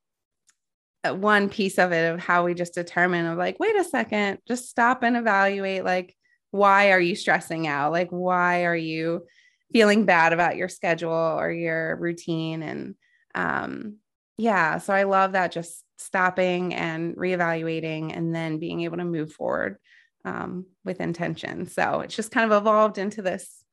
uh, 1.04 1.14
one 1.14 1.50
piece 1.50 1.78
of 1.78 1.92
it 1.92 2.14
of 2.14 2.20
how 2.20 2.46
we 2.46 2.54
just 2.54 2.74
determine 2.74 3.26
of 3.26 3.38
like, 3.38 3.60
wait 3.60 3.76
a 3.76 3.84
second, 3.84 4.40
just 4.48 4.70
stop 4.70 5.04
and 5.04 5.16
evaluate 5.16 5.84
like, 5.84 6.16
why 6.52 6.92
are 6.92 7.00
you 7.00 7.16
stressing 7.16 7.68
out? 7.68 7.92
Like, 7.92 8.10
why 8.10 8.66
are 8.66 8.76
you 8.76 9.26
feeling 9.74 10.06
bad 10.06 10.34
about 10.34 10.56
your 10.56 10.70
schedule 10.70 11.12
or 11.12 11.52
your 11.52 11.98
routine? 11.98 12.64
And 12.64 12.96
um 13.36 13.98
yeah 14.38 14.78
so 14.78 14.94
i 14.94 15.04
love 15.04 15.34
that 15.34 15.52
just 15.52 15.84
stopping 15.98 16.74
and 16.74 17.16
reevaluating 17.16 18.16
and 18.16 18.34
then 18.34 18.60
being 18.60 18.82
able 18.82 18.98
to 18.98 19.06
move 19.06 19.32
forward 19.32 19.78
um, 20.26 20.66
with 20.84 21.00
intention 21.00 21.68
so 21.68 22.00
it's 22.00 22.16
just 22.16 22.32
kind 22.32 22.52
of 22.52 22.58
evolved 22.60 22.98
into 22.98 23.22
this 23.22 23.64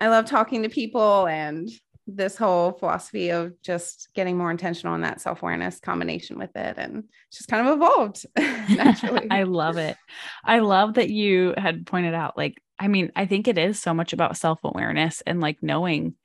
i 0.00 0.08
love 0.08 0.24
talking 0.24 0.62
to 0.62 0.68
people 0.70 1.26
and 1.26 1.68
this 2.06 2.36
whole 2.36 2.72
philosophy 2.72 3.30
of 3.30 3.52
just 3.62 4.08
getting 4.14 4.36
more 4.36 4.50
intentional 4.50 4.94
in 4.94 5.02
that 5.02 5.20
self-awareness 5.20 5.80
combination 5.80 6.38
with 6.38 6.54
it 6.56 6.74
and 6.76 7.04
just 7.32 7.48
kind 7.48 7.66
of 7.66 7.74
evolved 7.74 8.26
naturally. 8.36 9.26
I 9.30 9.44
love 9.44 9.76
it. 9.76 9.96
I 10.44 10.58
love 10.60 10.94
that 10.94 11.10
you 11.10 11.54
had 11.56 11.86
pointed 11.86 12.14
out 12.14 12.36
like 12.36 12.60
I 12.78 12.88
mean, 12.88 13.12
I 13.14 13.26
think 13.26 13.46
it 13.46 13.58
is 13.58 13.80
so 13.80 13.94
much 13.94 14.12
about 14.12 14.36
self-awareness 14.36 15.22
and 15.24 15.40
like 15.40 15.62
knowing 15.62 16.16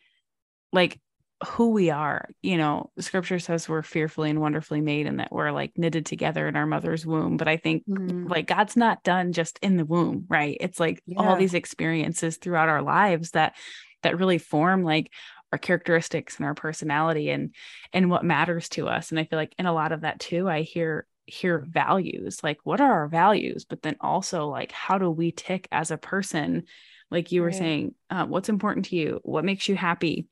like 0.74 1.00
who 1.46 1.72
we 1.72 1.90
are. 1.90 2.30
You 2.42 2.58
know, 2.58 2.92
scripture 3.00 3.40
says 3.40 3.70
we're 3.70 3.84
fearfully 3.84 4.30
and 4.30 4.42
wonderfully 4.42 4.82
made 4.82 5.08
and 5.08 5.20
that 5.20 5.32
we're 5.32 5.52
like 5.52 5.74
knitted 5.78 6.06
together 6.06 6.48
in 6.48 6.56
our 6.56 6.66
mother's 6.66 7.06
womb, 7.06 7.38
but 7.38 7.48
I 7.48 7.58
think 7.58 7.88
mm-hmm. 7.88 8.28
like 8.28 8.48
God's 8.48 8.76
not 8.76 9.04
done 9.04 9.34
just 9.34 9.60
in 9.62 9.78
the 9.78 9.86
womb, 9.86 10.26
right? 10.30 10.58
It's 10.60 10.80
like 10.80 11.02
yeah. 11.06 11.20
all 11.20 11.36
these 11.36 11.54
experiences 11.54 12.38
throughout 12.38 12.70
our 12.70 12.82
lives 12.82 13.32
that 13.32 13.56
that 14.04 14.18
really 14.18 14.38
form 14.38 14.84
like 14.84 15.12
our 15.52 15.58
characteristics 15.58 16.38
and 16.38 16.46
our 16.46 16.54
personality 16.54 17.30
and 17.30 17.54
and 17.94 18.10
what 18.10 18.26
matters 18.26 18.68
to 18.70 18.88
us 18.88 19.12
and 19.12 19.20
i 19.20 19.24
feel 19.24 19.40
like 19.40 19.56
in 19.58 19.66
a 19.66 19.74
lot 19.74 19.92
of 19.92 20.02
that 20.02 20.20
too 20.20 20.50
i 20.50 20.62
hear 20.62 21.06
hear 21.26 21.60
values 21.60 22.40
like 22.44 22.58
what 22.64 22.82
are 22.82 22.92
our 22.92 23.08
values 23.08 23.66
but 23.66 23.82
then 23.82 23.96
also 24.02 24.48
like 24.48 24.72
how 24.72 24.98
do 24.98 25.10
we 25.10 25.32
tick 25.32 25.68
as 25.72 25.92
a 25.92 25.98
person 25.98 26.64
like 27.12 27.32
you 27.32 27.42
were 27.42 27.48
right. 27.48 27.56
saying 27.56 27.96
uh, 28.10 28.26
what's 28.26 28.50
important 28.50 28.86
to 28.86 28.96
you 28.96 29.20
what 29.24 29.46
makes 29.46 29.68
you 29.68 29.76
happy 29.76 30.28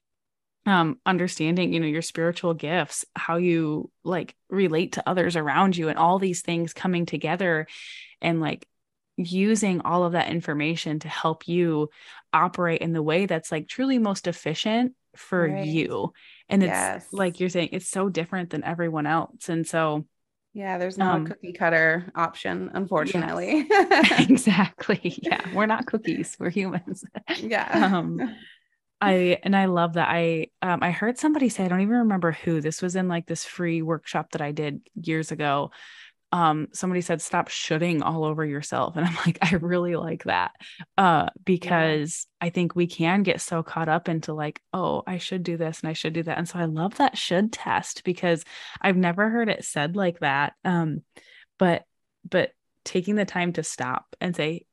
um 0.65 0.99
understanding 1.05 1.71
you 1.73 1.79
know 1.79 1.87
your 1.87 2.01
spiritual 2.01 2.53
gifts 2.53 3.05
how 3.15 3.37
you 3.37 3.91
like 4.03 4.35
relate 4.49 4.93
to 4.93 5.07
others 5.07 5.35
around 5.35 5.77
you 5.77 5.89
and 5.89 5.99
all 5.99 6.17
these 6.19 6.41
things 6.41 6.73
coming 6.73 7.05
together 7.05 7.67
and 8.21 8.41
like 8.41 8.67
using 9.17 9.81
all 9.81 10.03
of 10.03 10.13
that 10.13 10.29
information 10.29 10.99
to 10.99 11.07
help 11.07 11.47
you 11.47 11.89
operate 12.33 12.81
in 12.81 12.93
the 12.93 13.03
way 13.03 13.25
that's 13.25 13.51
like 13.51 13.67
truly 13.67 13.97
most 13.97 14.27
efficient 14.27 14.93
for 15.15 15.47
right. 15.47 15.65
you. 15.65 16.13
And 16.49 16.61
it's 16.63 16.69
yes. 16.69 17.07
like 17.11 17.39
you're 17.39 17.49
saying 17.49 17.69
it's 17.71 17.87
so 17.87 18.09
different 18.09 18.49
than 18.49 18.63
everyone 18.63 19.07
else. 19.07 19.49
And 19.49 19.65
so 19.65 20.05
yeah 20.53 20.77
there's 20.77 20.97
no 20.97 21.11
um, 21.11 21.27
cookie 21.27 21.51
cutter 21.51 22.11
option 22.15 22.71
unfortunately. 22.73 23.65
Yes. 23.69 24.19
exactly. 24.29 25.17
Yeah 25.21 25.41
we're 25.53 25.65
not 25.65 25.85
cookies. 25.85 26.35
We're 26.39 26.49
humans. 26.49 27.03
Yeah. 27.37 27.69
Um 27.97 28.35
I 29.05 29.39
and 29.43 29.55
I 29.55 29.65
love 29.65 29.93
that. 29.93 30.09
I 30.09 30.47
um 30.61 30.81
I 30.81 30.91
heard 30.91 31.17
somebody 31.17 31.49
say 31.49 31.63
I 31.63 31.67
don't 31.67 31.81
even 31.81 31.97
remember 31.97 32.31
who 32.31 32.61
this 32.61 32.81
was 32.81 32.95
in 32.95 33.07
like 33.07 33.27
this 33.27 33.45
free 33.45 33.81
workshop 33.81 34.31
that 34.31 34.41
I 34.41 34.51
did 34.51 34.81
years 34.99 35.31
ago. 35.31 35.71
Um 36.31 36.67
somebody 36.73 37.01
said 37.01 37.21
stop 37.21 37.47
shooting 37.49 38.01
all 38.01 38.25
over 38.25 38.43
yourself. 38.43 38.95
And 38.95 39.05
i'm 39.05 39.15
like 39.25 39.37
i 39.41 39.55
really 39.55 39.95
like 39.95 40.23
that. 40.23 40.51
Uh 40.97 41.27
because 41.43 42.27
yeah. 42.41 42.47
i 42.47 42.49
think 42.49 42.75
we 42.75 42.87
can 42.87 43.23
get 43.23 43.41
so 43.41 43.63
caught 43.63 43.89
up 43.89 44.09
into 44.09 44.33
like 44.33 44.61
oh 44.73 45.03
i 45.05 45.17
should 45.17 45.43
do 45.43 45.57
this 45.57 45.81
and 45.81 45.89
i 45.89 45.93
should 45.93 46.13
do 46.13 46.23
that. 46.23 46.37
And 46.37 46.47
so 46.47 46.59
i 46.59 46.65
love 46.65 46.95
that 46.97 47.17
should 47.17 47.51
test 47.51 48.03
because 48.03 48.43
i've 48.81 48.97
never 48.97 49.29
heard 49.29 49.49
it 49.49 49.65
said 49.65 49.95
like 49.95 50.19
that. 50.19 50.53
Um 50.63 51.01
but 51.57 51.83
but 52.29 52.51
taking 52.83 53.15
the 53.15 53.25
time 53.25 53.53
to 53.53 53.63
stop 53.63 54.15
and 54.21 54.35
say 54.35 54.65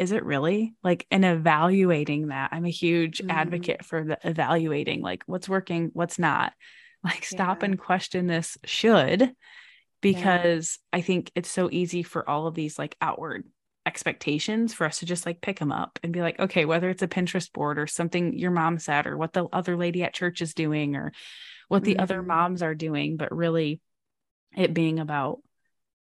is 0.00 0.12
it 0.12 0.24
really 0.24 0.74
like 0.82 1.06
and 1.10 1.24
evaluating 1.24 2.28
that 2.28 2.50
i'm 2.52 2.64
a 2.64 2.70
huge 2.70 3.18
mm-hmm. 3.18 3.30
advocate 3.30 3.84
for 3.84 4.02
the 4.04 4.18
evaluating 4.24 5.00
like 5.00 5.22
what's 5.26 5.48
working 5.48 5.90
what's 5.92 6.18
not 6.18 6.52
like 7.04 7.24
stop 7.24 7.62
yeah. 7.62 7.66
and 7.66 7.78
question 7.78 8.26
this 8.26 8.58
should 8.64 9.34
because 10.00 10.78
yeah. 10.92 10.98
I 10.98 11.02
think 11.02 11.30
it's 11.34 11.50
so 11.50 11.68
easy 11.70 12.02
for 12.02 12.28
all 12.28 12.46
of 12.46 12.54
these 12.54 12.78
like 12.78 12.96
outward 13.00 13.44
expectations 13.86 14.74
for 14.74 14.86
us 14.86 14.98
to 14.98 15.06
just 15.06 15.26
like 15.26 15.40
pick 15.40 15.58
them 15.58 15.72
up 15.72 15.98
and 16.02 16.12
be 16.12 16.20
like, 16.20 16.38
okay, 16.38 16.64
whether 16.64 16.90
it's 16.90 17.02
a 17.02 17.08
Pinterest 17.08 17.52
board 17.52 17.78
or 17.78 17.86
something 17.86 18.38
your 18.38 18.50
mom 18.50 18.78
said, 18.78 19.06
or 19.06 19.16
what 19.16 19.32
the 19.32 19.46
other 19.52 19.76
lady 19.76 20.02
at 20.02 20.14
church 20.14 20.42
is 20.42 20.54
doing, 20.54 20.96
or 20.96 21.12
what 21.68 21.84
the 21.84 21.94
mm-hmm. 21.94 22.02
other 22.02 22.22
moms 22.22 22.62
are 22.62 22.74
doing, 22.74 23.16
but 23.16 23.34
really 23.34 23.80
it 24.56 24.74
being 24.74 24.98
about 24.98 25.38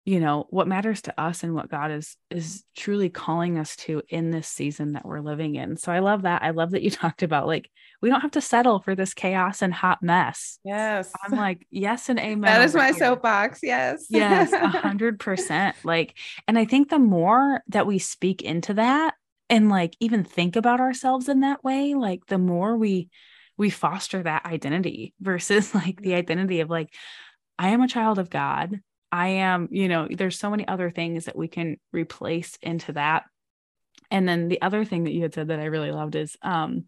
you 0.03 0.19
know 0.19 0.47
what 0.49 0.67
matters 0.67 1.03
to 1.03 1.21
us 1.21 1.43
and 1.43 1.53
what 1.53 1.69
god 1.69 1.91
is 1.91 2.17
is 2.31 2.63
truly 2.75 3.09
calling 3.09 3.57
us 3.59 3.75
to 3.75 4.01
in 4.09 4.31
this 4.31 4.47
season 4.47 4.93
that 4.93 5.05
we're 5.05 5.19
living 5.19 5.55
in. 5.55 5.77
So 5.77 5.91
i 5.91 5.99
love 5.99 6.23
that. 6.23 6.41
I 6.41 6.51
love 6.51 6.71
that 6.71 6.81
you 6.81 6.89
talked 6.91 7.23
about 7.23 7.47
like 7.47 7.69
we 8.01 8.09
don't 8.09 8.21
have 8.21 8.31
to 8.31 8.41
settle 8.41 8.79
for 8.79 8.95
this 8.95 9.13
chaos 9.13 9.61
and 9.61 9.73
hot 9.73 10.01
mess. 10.01 10.59
Yes. 10.63 11.11
I'm 11.23 11.37
like 11.37 11.65
yes 11.69 12.09
and 12.09 12.19
amen 12.19 12.41
that 12.41 12.65
is 12.65 12.75
my 12.75 12.87
here. 12.87 12.95
soapbox. 12.95 13.59
Yes. 13.61 14.07
Yes 14.09 14.51
a 14.53 14.67
hundred 14.67 15.19
percent. 15.19 15.75
Like 15.83 16.17
and 16.47 16.57
i 16.57 16.65
think 16.65 16.89
the 16.89 16.99
more 16.99 17.61
that 17.67 17.87
we 17.87 17.99
speak 17.99 18.41
into 18.41 18.73
that 18.75 19.13
and 19.49 19.69
like 19.69 19.95
even 19.99 20.23
think 20.23 20.55
about 20.55 20.79
ourselves 20.79 21.29
in 21.29 21.41
that 21.41 21.63
way 21.63 21.93
like 21.93 22.25
the 22.27 22.37
more 22.37 22.75
we 22.75 23.09
we 23.57 23.69
foster 23.69 24.23
that 24.23 24.45
identity 24.45 25.13
versus 25.21 25.75
like 25.75 26.01
the 26.01 26.09
mm-hmm. 26.09 26.17
identity 26.17 26.61
of 26.61 26.69
like 26.69 26.91
i 27.59 27.69
am 27.69 27.81
a 27.81 27.87
child 27.87 28.17
of 28.17 28.29
god 28.29 28.79
I 29.11 29.27
am, 29.27 29.67
you 29.71 29.87
know, 29.87 30.07
there's 30.09 30.39
so 30.39 30.49
many 30.49 30.67
other 30.67 30.89
things 30.89 31.25
that 31.25 31.35
we 31.35 31.47
can 31.47 31.77
replace 31.91 32.57
into 32.61 32.93
that. 32.93 33.23
And 34.09 34.27
then 34.27 34.47
the 34.47 34.61
other 34.61 34.85
thing 34.85 35.05
that 35.05 35.11
you 35.11 35.21
had 35.21 35.33
said 35.33 35.49
that 35.49 35.59
I 35.59 35.65
really 35.65 35.91
loved 35.91 36.15
is 36.15 36.37
um 36.41 36.85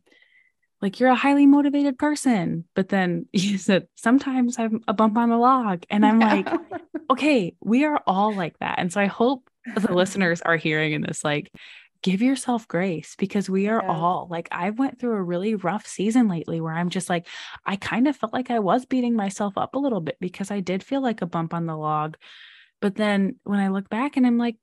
like 0.82 1.00
you're 1.00 1.10
a 1.10 1.16
highly 1.16 1.46
motivated 1.46 1.98
person, 1.98 2.66
but 2.76 2.90
then 2.90 3.28
you 3.34 3.58
said 3.58 3.88
sometimes 3.96 4.60
I'm 4.60 4.82
a 4.88 4.94
bump 4.94 5.18
on 5.18 5.30
the 5.30 5.38
log 5.38 5.86
and 5.90 6.06
I'm 6.06 6.20
like, 6.20 6.50
okay, 7.10 7.56
we 7.62 7.86
are 7.86 8.02
all 8.06 8.34
like 8.34 8.60
that. 8.60 8.80
And 8.80 8.92
so 8.92 9.00
I 9.00 9.06
hope 9.06 9.50
the 9.76 9.94
listeners 9.94 10.42
are 10.42 10.58
hearing 10.58 10.92
in 10.92 11.02
this 11.02 11.24
like 11.24 11.52
give 12.04 12.22
yourself 12.22 12.68
grace 12.68 13.16
because 13.18 13.50
we 13.50 13.68
are 13.68 13.82
yeah. 13.82 13.90
all 13.90 14.28
like 14.30 14.48
I 14.52 14.70
went 14.70 15.00
through 15.00 15.14
a 15.14 15.24
really 15.24 15.56
rough 15.56 15.88
season 15.88 16.28
lately 16.28 16.62
where 16.62 16.74
I'm 16.74 16.90
just 16.90 17.10
like 17.10 17.28
I 17.66 17.78
kind 17.78 18.08
of 18.08 18.16
felt 18.16 18.34
like 18.34 18.52
I 18.52 18.60
was 18.60 18.86
beating 18.86 19.16
myself 19.16 19.58
up 19.58 19.74
a 19.74 19.80
little 19.80 20.02
bit 20.02 20.18
because 20.20 20.52
I 20.52 20.60
did 20.60 20.84
feel 20.84 21.02
like 21.02 21.22
a 21.22 21.26
bump 21.26 21.54
on 21.54 21.66
the 21.66 21.78
log. 21.78 22.18
But 22.82 22.96
then 22.96 23.38
when 23.44 23.60
I 23.60 23.70
look 23.70 23.90
back 23.90 24.18
and 24.18 24.28
I'm 24.28 24.38
like 24.38 24.58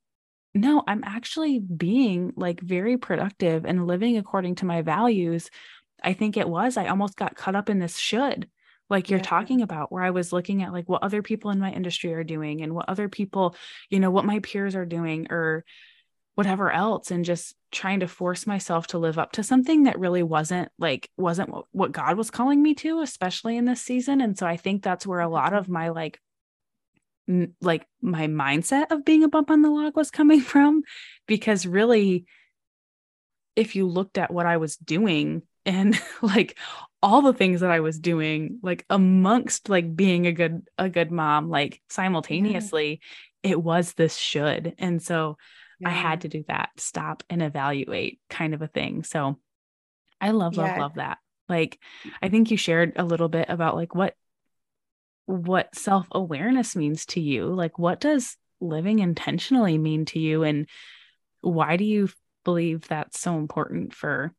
no, 0.52 0.82
I'm 0.87 1.04
actually 1.04 1.61
being 1.61 2.32
like 2.37 2.61
very 2.61 2.97
productive 2.97 3.64
and 3.64 3.87
living 3.87 4.18
according 4.18 4.56
to 4.56 4.66
my 4.66 4.82
values. 4.82 5.49
I 6.02 6.12
think 6.12 6.37
it 6.37 6.49
was 6.49 6.76
I 6.76 6.88
almost 6.88 7.16
got 7.16 7.37
caught 7.37 7.54
up 7.54 7.70
in 7.70 7.78
this 7.78 7.97
should 7.97 8.49
like 8.90 9.09
you're 9.09 9.20
yeah. 9.20 9.25
talking 9.25 9.62
about 9.62 9.90
where 9.92 10.02
i 10.02 10.11
was 10.11 10.32
looking 10.32 10.62
at 10.62 10.73
like 10.73 10.88
what 10.88 11.02
other 11.02 11.23
people 11.23 11.50
in 11.50 11.61
my 11.61 11.70
industry 11.70 12.12
are 12.12 12.25
doing 12.25 12.61
and 12.61 12.75
what 12.75 12.88
other 12.88 13.09
people 13.09 13.54
you 13.88 14.00
know 14.00 14.11
what 14.11 14.25
my 14.25 14.40
peers 14.40 14.75
are 14.75 14.85
doing 14.85 15.28
or 15.30 15.64
whatever 16.40 16.70
else 16.70 17.11
and 17.11 17.23
just 17.23 17.54
trying 17.70 18.00
to 18.00 18.09
force 18.09 18.47
myself 18.47 18.87
to 18.87 18.97
live 18.97 19.18
up 19.18 19.30
to 19.32 19.42
something 19.42 19.82
that 19.82 19.99
really 19.99 20.23
wasn't 20.23 20.70
like 20.78 21.11
wasn't 21.18 21.50
what, 21.50 21.66
what 21.70 21.92
God 21.92 22.16
was 22.16 22.30
calling 22.30 22.62
me 22.62 22.73
to 22.76 23.02
especially 23.02 23.59
in 23.59 23.66
this 23.66 23.82
season. 23.82 24.23
And 24.23 24.38
so 24.38 24.47
I 24.47 24.56
think 24.56 24.82
that's 24.82 25.06
where 25.06 25.20
a 25.20 25.25
mm-hmm. 25.25 25.35
lot 25.35 25.52
of 25.52 25.68
my 25.68 25.90
like 25.90 26.18
m- 27.28 27.54
like 27.61 27.87
my 28.00 28.26
mindset 28.26 28.90
of 28.90 29.04
being 29.04 29.23
a 29.23 29.28
bump 29.28 29.50
on 29.50 29.61
the 29.61 29.68
log 29.68 29.99
was 29.99 30.11
coming 30.11 30.40
from 30.52 30.82
because 31.26 31.66
really 31.66 32.25
if 33.54 33.76
you 33.76 33.87
looked 33.87 34.16
at 34.16 34.32
what 34.32 34.47
I 34.47 34.56
was 34.56 34.78
doing 34.78 35.42
and 35.66 36.00
like 36.23 36.56
all 37.02 37.20
the 37.20 37.35
things 37.35 37.61
that 37.61 37.70
I 37.70 37.80
was 37.80 37.99
doing 37.99 38.61
like 38.62 38.87
amongst 38.88 39.68
like 39.68 39.94
being 39.94 40.26
a 40.26 40.32
good 40.32 40.62
a 40.78 40.88
good 40.88 41.11
mom 41.11 41.50
like 41.50 41.82
simultaneously 41.90 43.02
yeah. 43.44 43.50
it 43.50 43.62
was 43.62 43.92
this 43.92 44.16
should. 44.16 44.75
And 44.78 45.02
so 45.02 45.37
yeah. 45.80 45.88
I 45.88 45.92
had 45.92 46.22
to 46.22 46.28
do 46.28 46.44
that, 46.49 46.70
stop 46.76 47.22
and 47.28 47.42
evaluate 47.42 48.20
kind 48.28 48.54
of 48.54 48.62
a 48.62 48.68
thing. 48.68 49.02
So 49.02 49.38
I 50.20 50.30
love, 50.30 50.56
love, 50.56 50.66
yeah. 50.66 50.80
love 50.80 50.94
that. 50.94 51.18
Like, 51.49 51.78
I 52.22 52.28
think 52.28 52.50
you 52.50 52.56
shared 52.56 52.92
a 52.96 53.04
little 53.04 53.28
bit 53.28 53.46
about 53.49 53.75
like 53.75 53.94
what 53.94 54.14
what 55.26 55.75
self-awareness 55.75 56.75
means 56.76 57.06
to 57.06 57.20
you. 57.20 57.46
Like 57.46 57.78
what 57.78 58.00
does 58.00 58.37
living 58.60 58.99
intentionally 58.99 59.78
mean 59.78 60.04
to 60.06 60.18
you 60.18 60.42
and 60.42 60.68
why 61.40 61.76
do 61.76 61.84
you 61.84 62.08
believe 62.44 62.87
that's 62.88 63.20
so 63.20 63.37
important 63.37 63.94
for 63.94 64.34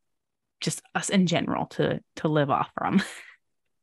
just 0.60 0.82
us 0.94 1.10
in 1.10 1.28
general 1.28 1.66
to 1.68 2.02
to 2.18 2.28
live 2.28 2.50
off 2.50 2.70
from? 2.78 3.02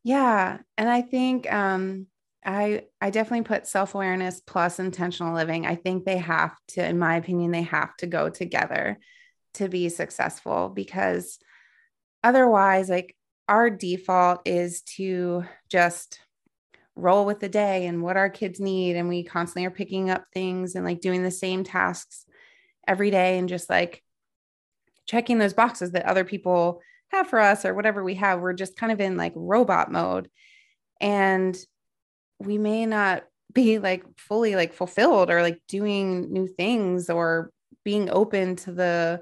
Yeah, 0.04 0.58
and 0.78 0.88
I 0.88 1.02
think 1.02 1.52
um 1.52 2.06
I 2.44 2.84
I 3.00 3.10
definitely 3.10 3.44
put 3.44 3.66
self-awareness 3.66 4.40
plus 4.46 4.78
intentional 4.78 5.34
living. 5.34 5.66
I 5.66 5.74
think 5.74 6.04
they 6.04 6.18
have 6.18 6.56
to 6.68 6.84
in 6.84 6.98
my 6.98 7.16
opinion 7.16 7.50
they 7.50 7.62
have 7.62 7.96
to 7.98 8.06
go 8.06 8.28
together 8.30 8.98
to 9.54 9.68
be 9.68 9.88
successful 9.88 10.68
because 10.68 11.38
otherwise 12.22 12.88
like 12.88 13.16
our 13.48 13.70
default 13.70 14.42
is 14.46 14.82
to 14.82 15.44
just 15.68 16.20
roll 16.94 17.24
with 17.24 17.40
the 17.40 17.48
day 17.48 17.86
and 17.86 18.02
what 18.02 18.16
our 18.16 18.28
kids 18.28 18.60
need 18.60 18.96
and 18.96 19.08
we 19.08 19.22
constantly 19.22 19.64
are 19.64 19.70
picking 19.70 20.10
up 20.10 20.24
things 20.34 20.74
and 20.74 20.84
like 20.84 21.00
doing 21.00 21.22
the 21.22 21.30
same 21.30 21.64
tasks 21.64 22.26
every 22.86 23.10
day 23.10 23.38
and 23.38 23.48
just 23.48 23.70
like 23.70 24.02
checking 25.06 25.38
those 25.38 25.54
boxes 25.54 25.92
that 25.92 26.06
other 26.06 26.24
people 26.24 26.80
have 27.08 27.28
for 27.28 27.38
us 27.38 27.64
or 27.64 27.74
whatever 27.74 28.04
we 28.04 28.14
have 28.14 28.40
we're 28.40 28.52
just 28.52 28.76
kind 28.76 28.92
of 28.92 29.00
in 29.00 29.16
like 29.16 29.32
robot 29.34 29.90
mode 29.90 30.28
And 31.00 31.56
we 32.38 32.58
may 32.58 32.86
not 32.86 33.24
be 33.52 33.78
like 33.78 34.04
fully 34.16 34.54
like 34.54 34.72
fulfilled 34.72 35.30
or 35.30 35.42
like 35.42 35.60
doing 35.68 36.32
new 36.32 36.46
things 36.46 37.10
or 37.10 37.50
being 37.84 38.10
open 38.10 38.56
to 38.56 38.72
the 38.72 39.20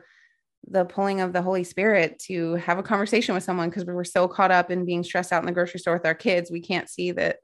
the 0.69 0.85
pulling 0.85 1.21
of 1.21 1.33
the 1.33 1.43
Holy 1.43 1.63
Spirit 1.63 2.19
to 2.19 2.55
have 2.55 2.79
a 2.79 2.83
conversation 2.83 3.35
with 3.35 3.45
someone 3.45 3.71
because 3.71 3.85
we 3.85 3.95
were 3.95 4.05
so 4.05 4.27
caught 4.27 4.51
up 4.51 4.71
in 4.71 4.85
being 4.85 5.05
stressed 5.05 5.33
out 5.33 5.43
in 5.43 5.47
the 5.47 5.53
grocery 5.53 5.79
store 5.79 5.95
with 5.95 6.07
our 6.07 6.15
kids, 6.15 6.51
we 6.51 6.61
can't 6.61 6.89
see 6.89 7.13
that 7.13 7.37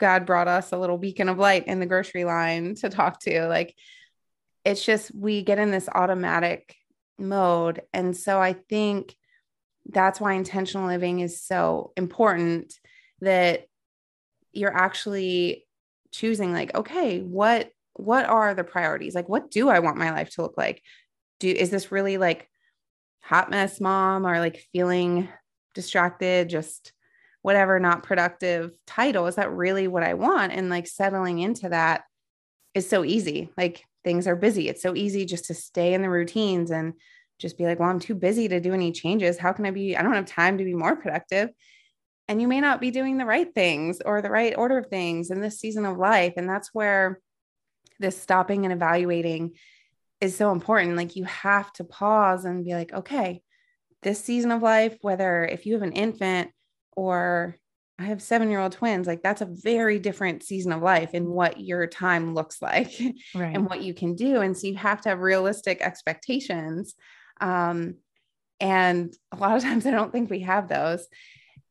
God 0.00 0.24
brought 0.24 0.48
us 0.48 0.72
a 0.72 0.78
little 0.78 0.96
beacon 0.96 1.28
of 1.28 1.38
light 1.38 1.66
in 1.66 1.80
the 1.80 1.86
grocery 1.86 2.24
line 2.24 2.74
to 2.76 2.88
talk 2.88 3.20
to. 3.20 3.46
Like 3.46 3.74
it's 4.64 4.84
just 4.84 5.14
we 5.14 5.42
get 5.42 5.58
in 5.58 5.70
this 5.70 5.88
automatic 5.94 6.74
mode. 7.18 7.82
And 7.92 8.16
so 8.16 8.40
I 8.40 8.54
think 8.54 9.14
that's 9.86 10.20
why 10.20 10.32
intentional 10.32 10.86
living 10.86 11.20
is 11.20 11.42
so 11.42 11.92
important 11.96 12.72
that 13.20 13.66
you're 14.52 14.76
actually 14.76 15.66
choosing 16.10 16.52
like 16.52 16.74
okay 16.74 17.20
what 17.20 17.70
what 17.94 18.24
are 18.24 18.54
the 18.54 18.64
priorities? 18.64 19.14
Like 19.14 19.28
what 19.28 19.50
do 19.50 19.68
i 19.68 19.78
want 19.78 19.96
my 19.96 20.10
life 20.10 20.30
to 20.30 20.42
look 20.42 20.56
like? 20.56 20.82
Do 21.40 21.48
is 21.48 21.70
this 21.70 21.92
really 21.92 22.18
like 22.18 22.48
hot 23.20 23.50
mess 23.50 23.80
mom 23.80 24.26
or 24.26 24.38
like 24.38 24.64
feeling 24.72 25.28
distracted 25.74 26.48
just 26.48 26.92
whatever 27.42 27.78
not 27.80 28.02
productive 28.02 28.72
title? 28.86 29.26
Is 29.26 29.36
that 29.36 29.52
really 29.52 29.88
what 29.88 30.02
i 30.02 30.14
want? 30.14 30.52
And 30.52 30.70
like 30.70 30.86
settling 30.86 31.38
into 31.38 31.68
that 31.70 32.04
is 32.74 32.88
so 32.88 33.04
easy. 33.04 33.50
Like 33.56 33.84
things 34.04 34.26
are 34.26 34.36
busy. 34.36 34.68
It's 34.68 34.82
so 34.82 34.96
easy 34.96 35.24
just 35.24 35.46
to 35.46 35.54
stay 35.54 35.94
in 35.94 36.02
the 36.02 36.10
routines 36.10 36.70
and 36.70 36.94
just 37.38 37.58
be 37.58 37.64
like 37.64 37.80
well 37.80 37.90
i'm 37.90 37.98
too 37.98 38.14
busy 38.14 38.48
to 38.48 38.60
do 38.60 38.72
any 38.72 38.92
changes. 38.92 39.38
How 39.38 39.52
can 39.52 39.66
i 39.66 39.70
be 39.70 39.96
i 39.96 40.02
don't 40.02 40.14
have 40.14 40.26
time 40.26 40.58
to 40.58 40.64
be 40.64 40.74
more 40.74 40.96
productive 40.96 41.50
and 42.28 42.40
you 42.40 42.48
may 42.48 42.60
not 42.60 42.80
be 42.80 42.90
doing 42.90 43.18
the 43.18 43.26
right 43.26 43.54
things 43.54 44.00
or 44.04 44.22
the 44.22 44.30
right 44.30 44.56
order 44.56 44.78
of 44.78 44.86
things 44.86 45.30
in 45.30 45.40
this 45.40 45.58
season 45.58 45.84
of 45.84 45.98
life 45.98 46.34
and 46.36 46.48
that's 46.48 46.70
where 46.72 47.20
this 48.00 48.20
stopping 48.20 48.64
and 48.64 48.72
evaluating 48.72 49.52
is 50.20 50.36
so 50.36 50.52
important 50.52 50.96
like 50.96 51.16
you 51.16 51.24
have 51.24 51.72
to 51.72 51.84
pause 51.84 52.44
and 52.44 52.64
be 52.64 52.74
like 52.74 52.92
okay 52.92 53.42
this 54.02 54.22
season 54.22 54.50
of 54.50 54.62
life 54.62 54.96
whether 55.02 55.44
if 55.44 55.66
you 55.66 55.74
have 55.74 55.82
an 55.82 55.92
infant 55.92 56.50
or 56.96 57.56
I 58.02 58.06
have 58.06 58.20
seven 58.20 58.50
year 58.50 58.60
old 58.60 58.72
twins. 58.72 59.06
Like 59.06 59.22
that's 59.22 59.42
a 59.42 59.48
very 59.48 59.98
different 59.98 60.42
season 60.42 60.72
of 60.72 60.82
life 60.82 61.14
in 61.14 61.28
what 61.28 61.60
your 61.60 61.86
time 61.86 62.34
looks 62.34 62.60
like 62.60 62.92
right. 63.34 63.54
and 63.54 63.66
what 63.66 63.82
you 63.82 63.94
can 63.94 64.14
do. 64.14 64.40
And 64.40 64.56
so 64.56 64.66
you 64.66 64.76
have 64.76 65.00
to 65.02 65.10
have 65.10 65.20
realistic 65.20 65.80
expectations. 65.80 66.94
Um, 67.40 67.96
and 68.60 69.14
a 69.30 69.36
lot 69.36 69.56
of 69.56 69.62
times 69.62 69.86
I 69.86 69.92
don't 69.92 70.10
think 70.10 70.30
we 70.30 70.40
have 70.40 70.68
those. 70.68 71.06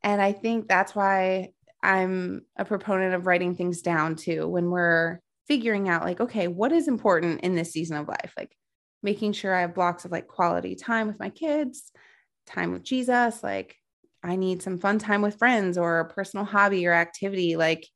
And 0.04 0.22
I 0.22 0.32
think 0.32 0.68
that's 0.68 0.96
why 0.96 1.50
I'm 1.84 2.42
a 2.56 2.66
proponent 2.66 3.14
of 3.14 3.26
writing 3.26 3.56
things 3.56 3.82
down 3.82 4.16
too 4.16 4.48
when 4.48 4.70
we're 4.70 5.20
figuring 5.48 5.90
out, 5.90 6.04
like, 6.04 6.20
okay, 6.20 6.48
what 6.48 6.72
is 6.72 6.88
important 6.88 7.42
in 7.42 7.56
this 7.56 7.72
season 7.72 7.98
of 7.98 8.08
life? 8.08 8.34
Like 8.38 8.56
making 9.04 9.34
sure 9.34 9.54
I 9.54 9.62
have 9.62 9.76
blocks 9.76 10.06
of 10.06 10.12
like 10.12 10.28
quality 10.28 10.76
time 10.76 11.08
with 11.08 11.20
my 11.20 11.30
kids, 11.30 11.92
time 12.46 12.72
with 12.72 12.84
Jesus. 12.84 13.42
Like, 13.44 13.76
I 14.24 14.36
need 14.36 14.62
some 14.62 14.78
fun 14.78 15.00
time 15.00 15.22
with 15.22 15.40
friends 15.40 15.78
or 15.78 16.00
a 16.00 16.10
personal 16.10 16.46
hobby 16.46 16.86
or 16.86 16.94
activity. 16.94 17.56
Like, 17.56 17.88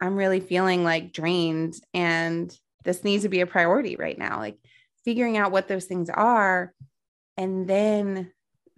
I'm 0.00 0.16
really 0.16 0.40
feeling 0.40 0.82
like 0.82 1.12
drained 1.12 1.74
and 1.94 2.52
this 2.84 3.04
needs 3.04 3.22
to 3.22 3.28
be 3.28 3.40
a 3.40 3.46
priority 3.46 3.94
right 3.94 4.18
now. 4.18 4.38
Like, 4.38 4.58
figuring 5.04 5.36
out 5.36 5.52
what 5.52 5.68
those 5.68 5.86
things 5.86 6.10
are 6.10 6.72
and 7.36 7.68
then 7.68 8.32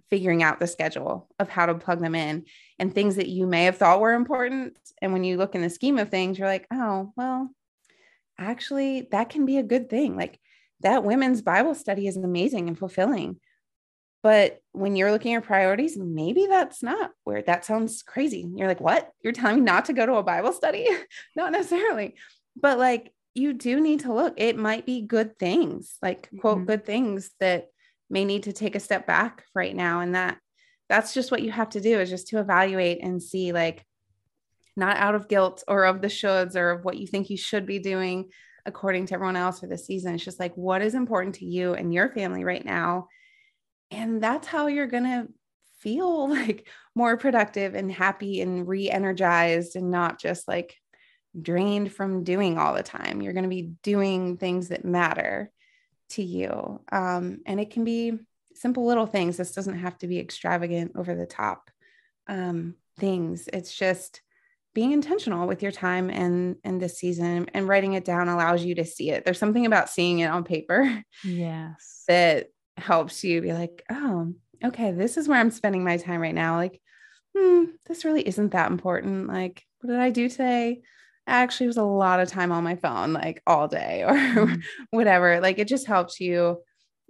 figuring 0.09 0.43
out 0.43 0.59
the 0.59 0.67
schedule 0.67 1.27
of 1.39 1.49
how 1.49 1.65
to 1.65 1.75
plug 1.75 1.99
them 1.99 2.15
in 2.15 2.45
and 2.79 2.93
things 2.93 3.15
that 3.15 3.29
you 3.29 3.47
may 3.47 3.65
have 3.65 3.77
thought 3.77 3.99
were 3.99 4.13
important. 4.13 4.77
And 5.01 5.13
when 5.13 5.23
you 5.23 5.37
look 5.37 5.55
in 5.55 5.61
the 5.61 5.69
scheme 5.69 5.97
of 5.97 6.09
things, 6.09 6.37
you're 6.37 6.47
like, 6.47 6.67
oh, 6.71 7.11
well, 7.15 7.49
actually, 8.37 9.07
that 9.11 9.29
can 9.29 9.45
be 9.45 9.57
a 9.57 9.63
good 9.63 9.89
thing. 9.89 10.15
Like 10.15 10.39
that 10.81 11.03
women's 11.03 11.41
Bible 11.41 11.75
study 11.75 12.07
is 12.07 12.17
amazing 12.17 12.67
and 12.67 12.77
fulfilling. 12.77 13.39
But 14.21 14.59
when 14.71 14.95
you're 14.95 15.11
looking 15.11 15.35
at 15.35 15.43
priorities, 15.43 15.97
maybe 15.97 16.47
that's 16.47 16.81
not 16.81 17.11
where 17.25 17.43
that 17.43 17.63
sounds 17.63 18.01
crazy. 18.01 18.49
You're 18.55 18.67
like, 18.67 18.81
what? 18.81 19.11
You're 19.21 19.33
telling 19.33 19.57
me 19.57 19.61
not 19.61 19.85
to 19.85 19.93
go 19.93 20.05
to 20.05 20.15
a 20.15 20.23
Bible 20.23 20.51
study? 20.51 20.87
not 21.35 21.51
necessarily. 21.51 22.15
But 22.59 22.79
like, 22.79 23.13
you 23.35 23.53
do 23.53 23.79
need 23.79 23.99
to 23.99 24.13
look. 24.13 24.33
It 24.37 24.57
might 24.57 24.85
be 24.85 25.01
good 25.01 25.37
things, 25.37 25.97
like, 26.01 26.29
quote, 26.39 26.57
mm-hmm. 26.57 26.67
good 26.67 26.85
things 26.85 27.31
that 27.39 27.67
may 28.09 28.25
need 28.25 28.43
to 28.43 28.53
take 28.53 28.75
a 28.75 28.79
step 28.79 29.07
back 29.07 29.45
right 29.53 29.75
now. 29.75 30.01
And 30.01 30.15
that 30.15 30.37
that's 30.89 31.13
just 31.13 31.31
what 31.31 31.41
you 31.41 31.51
have 31.51 31.69
to 31.69 31.81
do 31.81 31.99
is 31.99 32.09
just 32.09 32.27
to 32.27 32.39
evaluate 32.39 32.99
and 33.01 33.21
see 33.21 33.51
like 33.51 33.83
not 34.77 34.97
out 34.97 35.15
of 35.15 35.27
guilt 35.27 35.63
or 35.67 35.85
of 35.85 36.01
the 36.01 36.07
shoulds 36.07 36.55
or 36.55 36.71
of 36.71 36.85
what 36.85 36.97
you 36.97 37.07
think 37.07 37.29
you 37.29 37.37
should 37.37 37.65
be 37.65 37.79
doing 37.79 38.29
according 38.65 39.05
to 39.07 39.13
everyone 39.13 39.35
else 39.35 39.59
for 39.59 39.67
the 39.67 39.77
season. 39.77 40.15
It's 40.15 40.25
just 40.25 40.39
like 40.39 40.55
what 40.55 40.81
is 40.81 40.95
important 40.95 41.35
to 41.35 41.45
you 41.45 41.73
and 41.73 41.93
your 41.93 42.09
family 42.09 42.43
right 42.43 42.63
now? 42.63 43.07
And 43.91 44.21
that's 44.21 44.47
how 44.47 44.67
you're 44.67 44.87
going 44.87 45.03
to 45.03 45.27
feel 45.79 46.29
like 46.29 46.67
more 46.95 47.17
productive 47.17 47.75
and 47.75 47.91
happy 47.91 48.41
and 48.41 48.67
re-energized 48.67 49.75
and 49.75 49.91
not 49.91 50.19
just 50.19 50.47
like 50.47 50.75
drained 51.39 51.91
from 51.91 52.23
doing 52.23 52.57
all 52.57 52.73
the 52.73 52.83
time. 52.83 53.21
You're 53.21 53.33
going 53.33 53.43
to 53.43 53.49
be 53.49 53.73
doing 53.83 54.37
things 54.37 54.69
that 54.69 54.85
matter 54.85 55.51
to 56.09 56.23
you. 56.23 56.81
Um, 56.91 57.39
and 57.45 57.59
it 57.59 57.71
can 57.71 57.83
be 57.83 58.19
simple 58.53 58.85
little 58.85 59.05
things. 59.05 59.37
This 59.37 59.53
doesn't 59.53 59.79
have 59.79 59.97
to 59.99 60.07
be 60.07 60.19
extravagant, 60.19 60.93
over 60.95 61.15
the 61.15 61.25
top 61.25 61.69
um, 62.27 62.75
things. 62.97 63.49
It's 63.51 63.75
just 63.75 64.21
being 64.73 64.91
intentional 64.91 65.47
with 65.47 65.63
your 65.63 65.71
time 65.71 66.09
and 66.09 66.57
and 66.65 66.81
this 66.81 66.97
season 66.99 67.47
and 67.53 67.67
writing 67.67 67.93
it 67.93 68.03
down 68.03 68.27
allows 68.27 68.63
you 68.63 68.75
to 68.75 68.85
see 68.85 69.09
it. 69.09 69.23
There's 69.23 69.39
something 69.39 69.65
about 69.65 69.89
seeing 69.89 70.19
it 70.19 70.27
on 70.29 70.43
paper. 70.43 71.03
Yes. 71.23 72.03
That 72.07 72.47
helps 72.77 73.23
you 73.23 73.41
be 73.41 73.53
like, 73.53 73.83
oh, 73.89 74.33
okay, 74.63 74.91
this 74.91 75.17
is 75.17 75.27
where 75.27 75.39
I'm 75.39 75.49
spending 75.49 75.83
my 75.83 75.97
time 75.97 76.19
right 76.21 76.35
now. 76.35 76.57
Like, 76.57 76.81
hmm, 77.35 77.63
this 77.87 78.05
really 78.05 78.27
isn't 78.27 78.51
that 78.51 78.69
important. 78.69 79.27
Like, 79.27 79.63
what 79.79 79.89
did 79.89 79.99
I 79.99 80.09
do 80.09 80.29
today? 80.29 80.81
Actually 81.27 81.67
was 81.67 81.77
a 81.77 81.83
lot 81.83 82.19
of 82.19 82.29
time 82.29 82.51
on 82.51 82.63
my 82.63 82.75
phone, 82.75 83.13
like 83.13 83.41
all 83.47 83.67
day 83.67 84.03
or 84.03 84.13
mm-hmm. 84.13 84.55
whatever. 84.91 85.39
Like 85.39 85.59
it 85.59 85.67
just 85.67 85.87
helps 85.87 86.19
you 86.19 86.61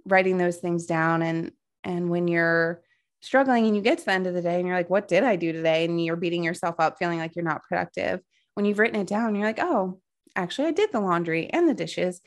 writing 0.06 0.38
those 0.38 0.56
things 0.56 0.86
down. 0.86 1.22
And 1.22 1.52
and 1.84 2.08
when 2.10 2.28
you're 2.28 2.82
struggling 3.20 3.66
and 3.66 3.76
you 3.76 3.82
get 3.82 3.98
to 3.98 4.04
the 4.04 4.12
end 4.12 4.26
of 4.26 4.34
the 4.34 4.42
day 4.42 4.58
and 4.58 4.66
you're 4.66 4.76
like, 4.76 4.90
what 4.90 5.08
did 5.08 5.24
I 5.24 5.36
do 5.36 5.52
today? 5.52 5.84
And 5.84 6.02
you're 6.02 6.16
beating 6.16 6.44
yourself 6.44 6.76
up, 6.78 6.96
feeling 6.98 7.18
like 7.18 7.36
you're 7.36 7.44
not 7.44 7.62
productive. 7.64 8.20
When 8.54 8.64
you've 8.64 8.78
written 8.78 9.00
it 9.00 9.06
down, 9.06 9.34
you're 9.34 9.46
like, 9.46 9.60
oh, 9.60 10.00
actually, 10.34 10.68
I 10.68 10.72
did 10.72 10.92
the 10.92 11.00
laundry 11.00 11.48
and 11.48 11.68
the 11.68 11.74
dishes. 11.74 12.20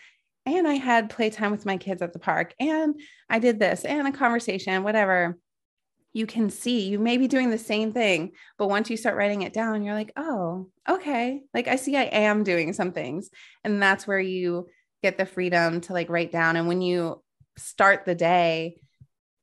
And 0.45 0.67
I 0.67 0.75
had 0.75 1.10
playtime 1.10 1.52
with 1.52 1.65
my 1.65 1.78
kids 1.78 2.02
at 2.02 2.13
the 2.13 2.19
park. 2.19 2.54
And 2.60 2.99
I 3.30 3.39
did 3.39 3.60
this 3.60 3.86
and 3.86 4.08
a 4.08 4.12
conversation, 4.12 4.84
whatever 4.84 5.38
you 6.13 6.26
can 6.26 6.50
see 6.50 6.88
you 6.88 7.00
may 7.00 7.17
be 7.17 7.28
doing 7.28 7.50
the 7.50 7.58
same 7.58 7.91
thing 7.91 8.32
but 8.58 8.67
once 8.67 8.89
you 8.89 8.98
start 8.98 9.15
writing 9.15 9.43
it 9.43 9.54
down 9.54 9.84
you're 9.84 9.93
like 9.93 10.12
oh 10.17 10.67
okay. 10.88 11.41
Like 11.54 11.67
i 11.67 11.76
see 11.76 11.95
i 11.95 12.04
am 12.04 12.43
doing 12.43 12.74
some 12.74 12.91
things. 12.91 13.30
And 13.63 13.82
that's 13.82 14.08
where 14.08 14.19
you 14.19 14.67
get 15.04 15.17
the 15.17 15.26
freedom 15.26 15.82
to 15.82 15.93
like 15.93 16.10
write 16.10 16.32
down. 16.32 16.56
And 16.56 16.67
when 16.67 16.82
you 16.82 17.22
start 17.58 18.06
the 18.06 18.15
day 18.15 18.76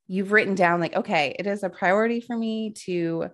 you've 0.09 0.33
written 0.33 0.55
down 0.55 0.81
like 0.81 0.95
okay 0.95 1.35
it 1.37 1.49
is 1.49 1.65
a 1.65 1.69
priority 1.69 2.21
for 2.21 2.37
me 2.37 2.71
to 2.71 3.29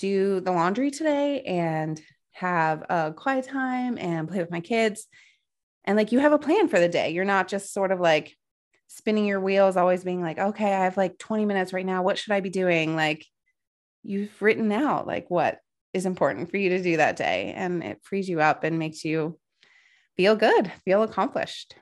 do 0.00 0.40
the 0.40 0.50
laundry 0.50 0.90
today 0.90 1.40
and 1.42 2.00
have 2.32 2.82
a 2.88 3.12
quiet 3.16 3.46
time 3.46 3.98
and 3.98 4.28
play 4.28 4.38
with 4.38 4.50
my 4.50 4.60
kids. 4.60 5.06
And 5.84 5.96
like 5.96 6.10
you 6.10 6.18
have 6.18 6.32
a 6.32 6.38
plan 6.38 6.68
for 6.68 6.80
the 6.80 6.88
day. 6.88 7.10
You're 7.10 7.24
not 7.24 7.48
just 7.48 7.72
sort 7.72 7.92
of 7.92 8.00
like 8.00 8.36
spinning 8.90 9.24
your 9.24 9.40
wheels, 9.40 9.76
always 9.76 10.02
being 10.02 10.20
like, 10.20 10.38
okay, 10.38 10.74
I 10.74 10.84
have 10.84 10.96
like 10.96 11.16
20 11.16 11.46
minutes 11.46 11.72
right 11.72 11.86
now. 11.86 12.02
What 12.02 12.18
should 12.18 12.32
I 12.32 12.40
be 12.40 12.50
doing? 12.50 12.96
Like 12.96 13.24
you've 14.02 14.42
written 14.42 14.72
out 14.72 15.06
like 15.06 15.30
what 15.30 15.58
is 15.94 16.06
important 16.06 16.50
for 16.50 16.56
you 16.56 16.70
to 16.70 16.82
do 16.82 16.96
that 16.96 17.14
day. 17.14 17.54
And 17.56 17.84
it 17.84 18.00
frees 18.02 18.28
you 18.28 18.40
up 18.40 18.64
and 18.64 18.80
makes 18.80 19.04
you 19.04 19.38
feel 20.16 20.34
good, 20.34 20.72
feel 20.84 21.04
accomplished. 21.04 21.76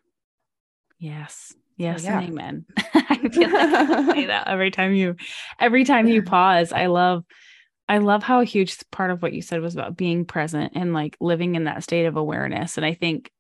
Yes. 0.99 1.55
Yes, 1.79 2.05
yeah. 2.05 2.21
amen. 2.21 2.66
I 2.94 3.16
feel 3.33 3.51
like 3.51 3.55
I 3.55 4.12
say 4.12 4.27
that 4.27 4.49
every 4.49 4.71
time 4.71 4.94
you 4.94 5.16
every 5.59 5.85
time 5.85 6.09
you 6.09 6.23
pause. 6.23 6.73
I 6.73 6.87
love 6.87 7.25
I 7.88 7.99
love 7.99 8.23
how 8.23 8.40
a 8.40 8.44
huge 8.44 8.77
part 8.90 9.11
of 9.11 9.23
what 9.23 9.33
you 9.33 9.40
said 9.40 9.62
was 9.62 9.75
about 9.75 9.97
being 9.97 10.27
present 10.27 10.73
and 10.75 10.92
like 10.92 11.16
living 11.21 11.55
in 11.55 11.64
that 11.64 11.85
state 11.85 12.05
of 12.05 12.16
awareness. 12.16 12.77
And 12.77 12.85
I 12.85 12.92
think 12.92 13.31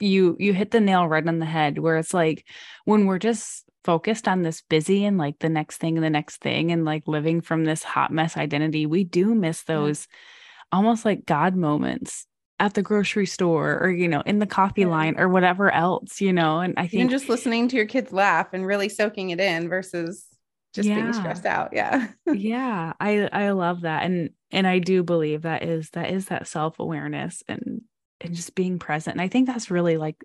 you 0.00 0.36
you 0.38 0.52
hit 0.52 0.70
the 0.70 0.80
nail 0.80 1.06
right 1.06 1.26
on 1.26 1.38
the 1.38 1.46
head 1.46 1.78
where 1.78 1.96
it's 1.96 2.14
like 2.14 2.44
when 2.84 3.06
we're 3.06 3.18
just 3.18 3.64
focused 3.84 4.28
on 4.28 4.42
this 4.42 4.62
busy 4.62 5.04
and 5.04 5.18
like 5.18 5.38
the 5.38 5.48
next 5.48 5.78
thing 5.78 5.96
and 5.96 6.04
the 6.04 6.10
next 6.10 6.38
thing 6.38 6.72
and 6.72 6.84
like 6.84 7.06
living 7.06 7.40
from 7.40 7.64
this 7.64 7.82
hot 7.82 8.12
mess 8.12 8.36
identity 8.36 8.86
we 8.86 9.04
do 9.04 9.34
miss 9.34 9.62
those 9.64 10.08
yeah. 10.10 10.78
almost 10.78 11.04
like 11.04 11.26
god 11.26 11.56
moments 11.56 12.26
at 12.60 12.74
the 12.74 12.82
grocery 12.82 13.26
store 13.26 13.78
or 13.78 13.90
you 13.90 14.08
know 14.08 14.20
in 14.26 14.40
the 14.40 14.46
coffee 14.46 14.82
yeah. 14.82 14.88
line 14.88 15.14
or 15.18 15.28
whatever 15.28 15.72
else 15.72 16.20
you 16.20 16.32
know 16.32 16.58
and 16.60 16.74
i 16.76 16.82
think 16.82 16.94
Even 16.94 17.08
just 17.08 17.28
listening 17.28 17.68
to 17.68 17.76
your 17.76 17.86
kids 17.86 18.12
laugh 18.12 18.48
and 18.52 18.66
really 18.66 18.88
soaking 18.88 19.30
it 19.30 19.40
in 19.40 19.68
versus 19.68 20.26
just 20.74 20.88
yeah. 20.88 20.96
being 20.96 21.12
stressed 21.12 21.46
out 21.46 21.70
yeah 21.72 22.08
yeah 22.26 22.92
i 23.00 23.28
i 23.32 23.50
love 23.50 23.82
that 23.82 24.04
and 24.04 24.30
and 24.50 24.66
I 24.66 24.78
do 24.78 25.02
believe 25.02 25.42
that 25.42 25.62
is 25.62 25.90
that 25.90 26.10
is 26.10 26.26
that 26.26 26.46
self-awareness 26.46 27.42
and 27.48 27.82
and 28.20 28.34
just 28.34 28.54
being 28.54 28.78
present. 28.78 29.14
And 29.14 29.22
I 29.22 29.28
think 29.28 29.46
that's 29.46 29.70
really 29.70 29.96
like 29.96 30.16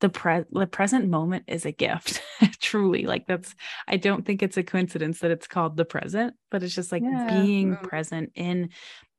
the 0.00 0.08
pre 0.08 0.42
the 0.50 0.66
present 0.66 1.08
moment 1.08 1.44
is 1.46 1.64
a 1.64 1.72
gift. 1.72 2.20
Truly. 2.60 3.04
Like 3.04 3.26
that's 3.26 3.54
I 3.88 3.96
don't 3.96 4.26
think 4.26 4.42
it's 4.42 4.56
a 4.56 4.62
coincidence 4.62 5.20
that 5.20 5.30
it's 5.30 5.46
called 5.46 5.76
the 5.76 5.84
present, 5.84 6.34
but 6.50 6.62
it's 6.62 6.74
just 6.74 6.92
like 6.92 7.02
yeah. 7.02 7.40
being 7.40 7.76
mm. 7.76 7.82
present 7.82 8.32
in 8.34 8.70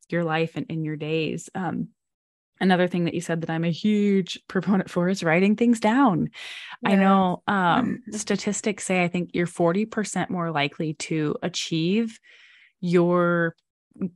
your 0.10 0.24
life 0.24 0.52
and 0.56 0.66
in 0.70 0.84
your 0.84 0.98
days. 0.98 1.50
Um 1.56 1.90
another 2.60 2.88
thing 2.88 3.06
that 3.06 3.14
you 3.14 3.22
said 3.22 3.42
that 3.42 3.50
I'm 3.50 3.64
a 3.64 3.72
huge 3.72 4.40
proponent 4.48 4.90
for 4.90 5.10
is 5.10 5.24
writing 5.24 5.56
things 5.56 5.80
down. 5.80 6.30
I 6.86 6.96
know 6.96 7.44
um 7.48 8.04
statistics 8.12 8.86
say 8.86 9.04
I 9.04 9.08
think 9.08 9.32
you're 9.34 9.48
40% 9.48 10.30
more 10.30 10.52
likely 10.52 10.96
to 10.96 11.36
achieve 11.42 12.20
your 12.82 13.56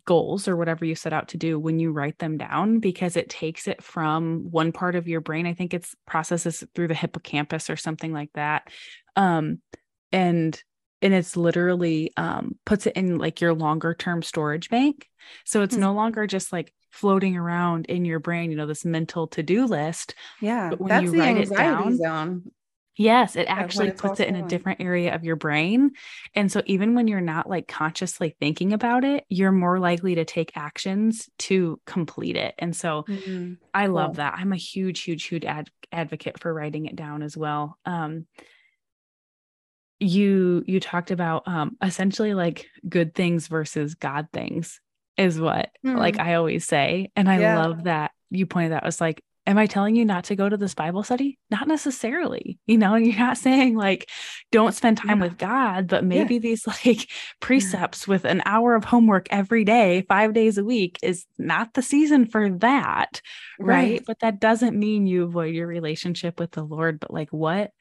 goals 0.06 0.48
or 0.48 0.56
whatever 0.56 0.86
you 0.86 0.96
set 0.96 1.14
out 1.14 1.30
to 1.30 1.38
do 1.38 1.60
when 1.60 1.80
you 1.80 1.92
write 1.92 2.18
them 2.20 2.38
down 2.38 2.80
because 2.80 3.16
it 3.16 3.30
takes 3.30 3.68
it 3.68 3.84
from 3.84 4.50
one 4.50 4.72
part 4.72 4.96
of 4.96 5.08
your 5.08 5.22
brain. 5.22 5.46
I 5.46 5.54
think 5.54 5.74
it's 5.74 5.96
processes 6.06 6.64
through 6.74 6.88
the 6.88 6.94
hippocampus 6.94 7.70
or 7.70 7.76
something 7.76 8.12
like 8.12 8.32
that. 8.34 8.68
Um 9.16 9.62
and 10.12 10.62
and 11.02 11.14
it's 11.14 11.38
literally 11.38 12.12
um 12.18 12.56
puts 12.66 12.88
it 12.88 12.96
in 12.96 13.18
like 13.18 13.40
your 13.42 13.54
longer 13.54 13.94
term 13.94 14.24
storage 14.24 14.70
bank. 14.70 15.08
So 15.46 15.62
it's 15.62 15.76
mm-hmm. 15.76 15.82
no 15.82 15.94
longer 15.94 16.26
just 16.26 16.52
like 16.52 16.74
floating 16.90 17.38
around 17.38 17.86
in 17.88 18.06
your 18.06 18.20
brain 18.20 18.50
you 18.50 18.58
know 18.58 18.66
this 18.66 18.86
mental 18.86 19.28
to-do 19.28 19.66
list 19.66 20.16
yeah 20.42 20.70
but 20.70 20.80
when 20.80 20.90
that's 20.90 21.04
you 21.04 21.12
the 21.12 21.20
write 21.20 21.38
anxiety 21.38 21.54
it 21.54 21.58
down 21.58 21.98
zone 21.98 22.52
Yes, 22.98 23.36
it 23.36 23.46
actually 23.48 23.92
puts 23.92 24.20
it 24.20 24.28
in 24.28 24.36
a 24.36 24.48
different 24.48 24.82
area 24.82 25.14
of 25.14 25.24
your 25.24 25.36
brain. 25.36 25.92
And 26.34 26.52
so 26.52 26.64
even 26.66 26.96
when 26.96 27.08
you're 27.08 27.22
not 27.22 27.48
like 27.48 27.68
consciously 27.68 28.36
thinking 28.40 28.74
about 28.74 29.04
it, 29.04 29.24
you're 29.30 29.52
more 29.52 29.80
likely 29.80 30.16
to 30.16 30.26
take 30.26 30.58
actions 30.58 31.30
to 31.40 31.80
complete 31.86 32.36
it. 32.36 32.56
And 32.58 32.76
so 32.76 33.06
mm-hmm. 33.08 33.54
I 33.74 33.86
cool. 33.86 33.96
love 33.96 34.16
that. 34.16 34.34
I'm 34.38 34.52
a 34.52 34.58
huge 34.58 35.02
huge 35.02 35.26
huge 35.26 35.46
ad- 35.46 35.70
advocate 35.92 36.40
for 36.40 36.52
writing 36.52 36.88
it 36.88 36.96
down 36.96 37.22
as 37.22 37.38
well. 37.38 37.78
Um 37.86 38.26
you 40.00 40.64
you 40.68 40.80
talked 40.80 41.10
about 41.10 41.48
um 41.48 41.76
essentially 41.82 42.36
like 42.36 42.68
good 42.88 43.16
things 43.16 43.48
versus 43.48 43.96
god 43.96 44.28
things 44.32 44.80
is 45.18 45.40
what 45.40 45.72
mm-hmm. 45.86 45.98
like 45.98 46.20
I 46.20 46.36
always 46.36 46.66
say. 46.66 47.12
And 47.16 47.30
I 47.30 47.40
yeah. 47.40 47.66
love 47.66 47.86
that 47.86 48.12
you 48.30 48.46
pointed 48.46 48.72
that 48.72 48.86
was 48.86 49.02
like 49.02 49.24
am 49.48 49.58
I 49.58 49.66
telling 49.66 49.96
you 49.96 50.04
not 50.04 50.26
to 50.26 50.36
go 50.36 50.48
to 50.48 50.58
this 50.58 50.76
Bible 50.76 51.04
study? 51.04 51.40
Not 51.50 51.68
necessarily. 51.68 52.60
You 52.68 52.78
know, 52.78 52.96
you're 52.96 53.18
not 53.18 53.38
saying 53.38 53.76
like 53.76 54.10
don't 54.52 54.76
spend 54.76 54.98
time 54.98 55.20
yeah. 55.20 55.28
with 55.28 55.38
God, 55.38 55.88
but 55.88 56.04
maybe 56.04 56.34
yeah. 56.36 56.42
these 56.42 56.68
like 56.68 57.10
precepts 57.40 58.08
yeah. 58.08 58.12
with 58.12 58.26
an 58.26 58.44
hour 58.46 58.76
of 58.76 58.84
homework 58.84 59.28
every 59.32 59.64
day, 59.64 60.06
5 60.08 60.34
days 60.34 60.58
a 60.58 60.66
week 60.66 61.00
is 61.02 61.26
not 61.40 61.74
the 61.74 61.82
season 61.82 62.28
for 62.28 62.50
that, 62.60 63.22
right? 63.58 63.76
right? 63.76 64.04
But 64.06 64.20
that 64.20 64.40
doesn't 64.40 64.78
mean 64.78 65.08
you 65.08 65.24
avoid 65.24 65.56
your 65.56 65.68
relationship 65.68 66.40
with 66.40 66.52
the 66.52 66.64
Lord, 66.64 67.00
but 67.00 67.12
like 67.12 67.30
what 67.30 67.72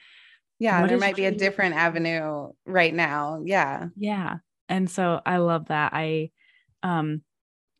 yeah, 0.58 0.80
what 0.80 0.88
there 0.88 0.98
might 0.98 1.16
be 1.16 1.26
a 1.26 1.32
different 1.32 1.74
avenue 1.74 2.48
right 2.64 2.94
now. 2.94 3.42
Yeah. 3.44 3.88
Yeah. 3.94 4.36
And 4.70 4.90
so 4.90 5.20
I 5.26 5.36
love 5.36 5.66
that. 5.66 5.92
I 5.92 6.30
um 6.82 7.22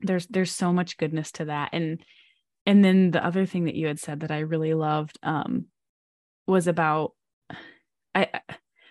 there's 0.01 0.27
there's 0.27 0.53
so 0.53 0.75
much 0.75 0.99
goodness 0.99 1.33
to 1.33 1.47
that 1.47 1.71
and 1.73 2.03
and 2.67 2.85
then 2.85 3.13
the 3.13 3.25
other 3.25 3.47
thing 3.47 3.65
that 3.65 3.77
you 3.77 3.87
had 3.87 4.01
said 4.01 4.21
that 4.21 4.31
I 4.31 4.41
really 4.41 4.75
loved 4.75 5.19
um, 5.23 5.67
was 6.47 6.67
about 6.67 7.13
I 8.15 8.29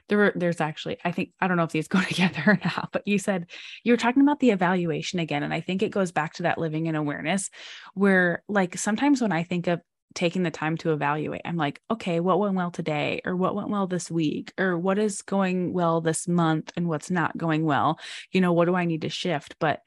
there 0.07 0.17
were 0.17 0.33
there's 0.35 0.61
actually 0.61 0.97
I 1.03 1.11
think 1.11 1.31
I 1.41 1.47
don't 1.47 1.57
know 1.57 1.63
if 1.63 1.71
these 1.71 1.87
go 1.89 2.01
together 2.01 2.43
or 2.47 2.59
not, 2.63 2.89
but 2.91 3.07
you 3.07 3.19
said 3.19 3.47
you 3.83 3.93
were 3.93 3.97
talking 3.97 4.21
about 4.21 4.39
the 4.39 4.51
evaluation 4.51 5.19
again, 5.19 5.43
and 5.43 5.53
I 5.53 5.61
think 5.61 5.83
it 5.83 5.91
goes 5.91 6.11
back 6.11 6.33
to 6.35 6.43
that 6.43 6.57
living 6.57 6.85
in 6.87 6.95
awareness, 6.95 7.49
where 7.93 8.43
like 8.47 8.77
sometimes 8.77 9.21
when 9.21 9.31
I 9.31 9.43
think 9.43 9.67
of 9.67 9.81
taking 10.13 10.43
the 10.43 10.51
time 10.51 10.77
to 10.77 10.93
evaluate, 10.93 11.41
I'm 11.43 11.57
like, 11.57 11.81
okay, 11.91 12.21
what 12.21 12.39
went 12.39 12.55
well 12.55 12.71
today, 12.71 13.21
or 13.25 13.35
what 13.35 13.55
went 13.55 13.69
well 13.69 13.87
this 13.87 14.09
week, 14.09 14.53
or 14.57 14.77
what 14.77 14.97
is 14.97 15.21
going 15.21 15.73
well 15.73 15.99
this 16.01 16.27
month, 16.27 16.71
and 16.77 16.87
what's 16.87 17.11
not 17.11 17.37
going 17.37 17.65
well. 17.65 17.99
You 18.31 18.41
know, 18.41 18.53
what 18.53 18.65
do 18.65 18.75
I 18.75 18.85
need 18.85 19.01
to 19.01 19.09
shift? 19.09 19.55
But 19.59 19.81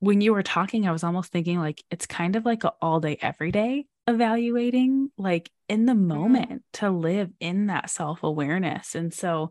when 0.00 0.20
you 0.20 0.32
were 0.32 0.42
talking, 0.42 0.86
I 0.86 0.92
was 0.92 1.04
almost 1.04 1.32
thinking 1.32 1.58
like 1.58 1.82
it's 1.90 2.06
kind 2.06 2.36
of 2.36 2.44
like 2.44 2.64
a 2.64 2.72
all 2.80 3.00
day, 3.00 3.18
every 3.20 3.50
day 3.52 3.86
evaluating, 4.06 5.10
like 5.16 5.50
in 5.68 5.86
the 5.86 5.94
moment 5.94 6.50
mm-hmm. 6.50 6.86
to 6.86 6.90
live 6.90 7.30
in 7.40 7.66
that 7.66 7.90
self 7.90 8.22
awareness. 8.22 8.94
And 8.94 9.12
so, 9.12 9.50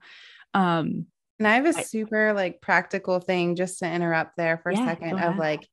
um, 0.53 1.07
and 1.39 1.47
I 1.47 1.55
have 1.55 1.65
a 1.65 1.83
super 1.83 2.33
like 2.33 2.61
practical 2.61 3.19
thing 3.19 3.55
just 3.55 3.79
to 3.79 3.91
interrupt 3.91 4.37
there 4.37 4.59
for 4.59 4.71
yeah, 4.71 4.83
a 4.83 4.85
second 4.85 5.19
of 5.19 5.37
like 5.37 5.67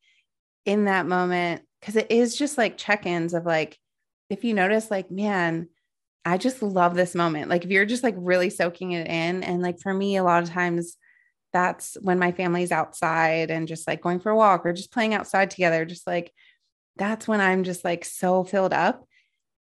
in 0.65 0.87
that 0.87 1.07
moment, 1.07 1.63
because 1.81 1.97
it 1.97 2.11
is 2.11 2.37
just 2.37 2.57
like 2.57 2.79
check 2.79 3.07
ins 3.07 3.35
of 3.35 3.45
like, 3.45 3.79
if 4.31 4.45
you 4.45 4.55
notice, 4.55 4.91
like, 4.91 5.11
man, 5.11 5.69
I 6.25 6.39
just 6.39 6.63
love 6.63 6.95
this 6.95 7.15
moment. 7.15 7.51
Like, 7.51 7.65
if 7.65 7.71
you're 7.71 7.87
just 7.87 8.03
like 8.03 8.15
really 8.17 8.51
soaking 8.51 8.93
it 8.93 9.07
in, 9.07 9.43
and 9.43 9.63
like 9.63 9.81
for 9.81 9.93
me, 9.93 10.17
a 10.17 10.25
lot 10.25 10.43
of 10.43 10.51
times, 10.51 10.97
that's 11.53 11.97
when 12.01 12.19
my 12.19 12.33
family's 12.33 12.73
outside 12.73 13.51
and 13.51 13.69
just 13.69 13.87
like 13.87 14.01
going 14.01 14.21
for 14.21 14.31
a 14.31 14.37
walk 14.37 14.65
or 14.65 14.73
just 14.73 14.93
playing 14.93 15.15
outside 15.15 15.51
together, 15.51 15.85
just 15.85 16.07
like 16.07 16.33
that's 16.97 17.27
when 17.27 17.41
I'm 17.41 17.65
just 17.65 17.85
like 17.85 18.05
so 18.05 18.45
filled 18.45 18.73
up 18.73 19.07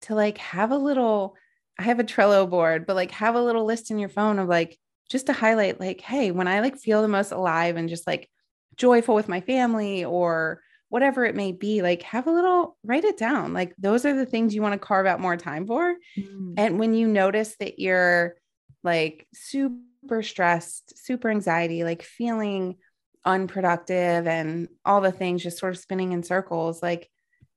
to 0.03 0.15
like 0.15 0.37
have 0.37 0.71
a 0.71 0.77
little, 0.77 1.35
I 1.77 1.83
have 1.83 1.99
a 1.99 2.03
Trello 2.03 2.49
board, 2.49 2.85
but 2.85 2.95
like 2.95 3.11
have 3.11 3.35
a 3.35 3.41
little 3.41 3.65
list 3.65 3.91
in 3.91 3.99
your 3.99 4.09
phone 4.09 4.39
of 4.39 4.47
like 4.47 4.77
just 5.09 5.27
to 5.27 5.33
highlight, 5.33 5.79
like, 5.79 6.01
hey, 6.01 6.31
when 6.31 6.47
I 6.47 6.59
like 6.59 6.77
feel 6.77 7.01
the 7.01 7.07
most 7.07 7.31
alive 7.31 7.75
and 7.75 7.89
just 7.89 8.05
like 8.05 8.29
joyful 8.75 9.15
with 9.15 9.27
my 9.27 9.41
family 9.41 10.05
or 10.05 10.61
whatever 10.89 11.25
it 11.25 11.35
may 11.35 11.51
be, 11.51 11.81
like 11.81 12.03
have 12.03 12.27
a 12.27 12.31
little, 12.31 12.77
write 12.83 13.03
it 13.03 13.17
down. 13.17 13.53
Like 13.53 13.73
those 13.77 14.05
are 14.05 14.15
the 14.15 14.25
things 14.25 14.53
you 14.53 14.61
want 14.61 14.73
to 14.73 14.79
carve 14.79 15.05
out 15.05 15.19
more 15.19 15.37
time 15.37 15.65
for. 15.65 15.95
Mm. 16.17 16.53
And 16.57 16.79
when 16.79 16.93
you 16.93 17.07
notice 17.07 17.55
that 17.59 17.79
you're 17.79 18.35
like 18.83 19.27
super 19.33 19.75
super 20.01 20.23
stressed, 20.23 20.97
super 20.97 21.29
anxiety, 21.29 21.83
like 21.83 22.03
feeling 22.03 22.77
unproductive 23.25 24.27
and 24.27 24.69
all 24.85 25.01
the 25.01 25.11
things 25.11 25.43
just 25.43 25.57
sort 25.57 25.73
of 25.73 25.79
spinning 25.79 26.11
in 26.13 26.23
circles, 26.23 26.81
like 26.81 27.09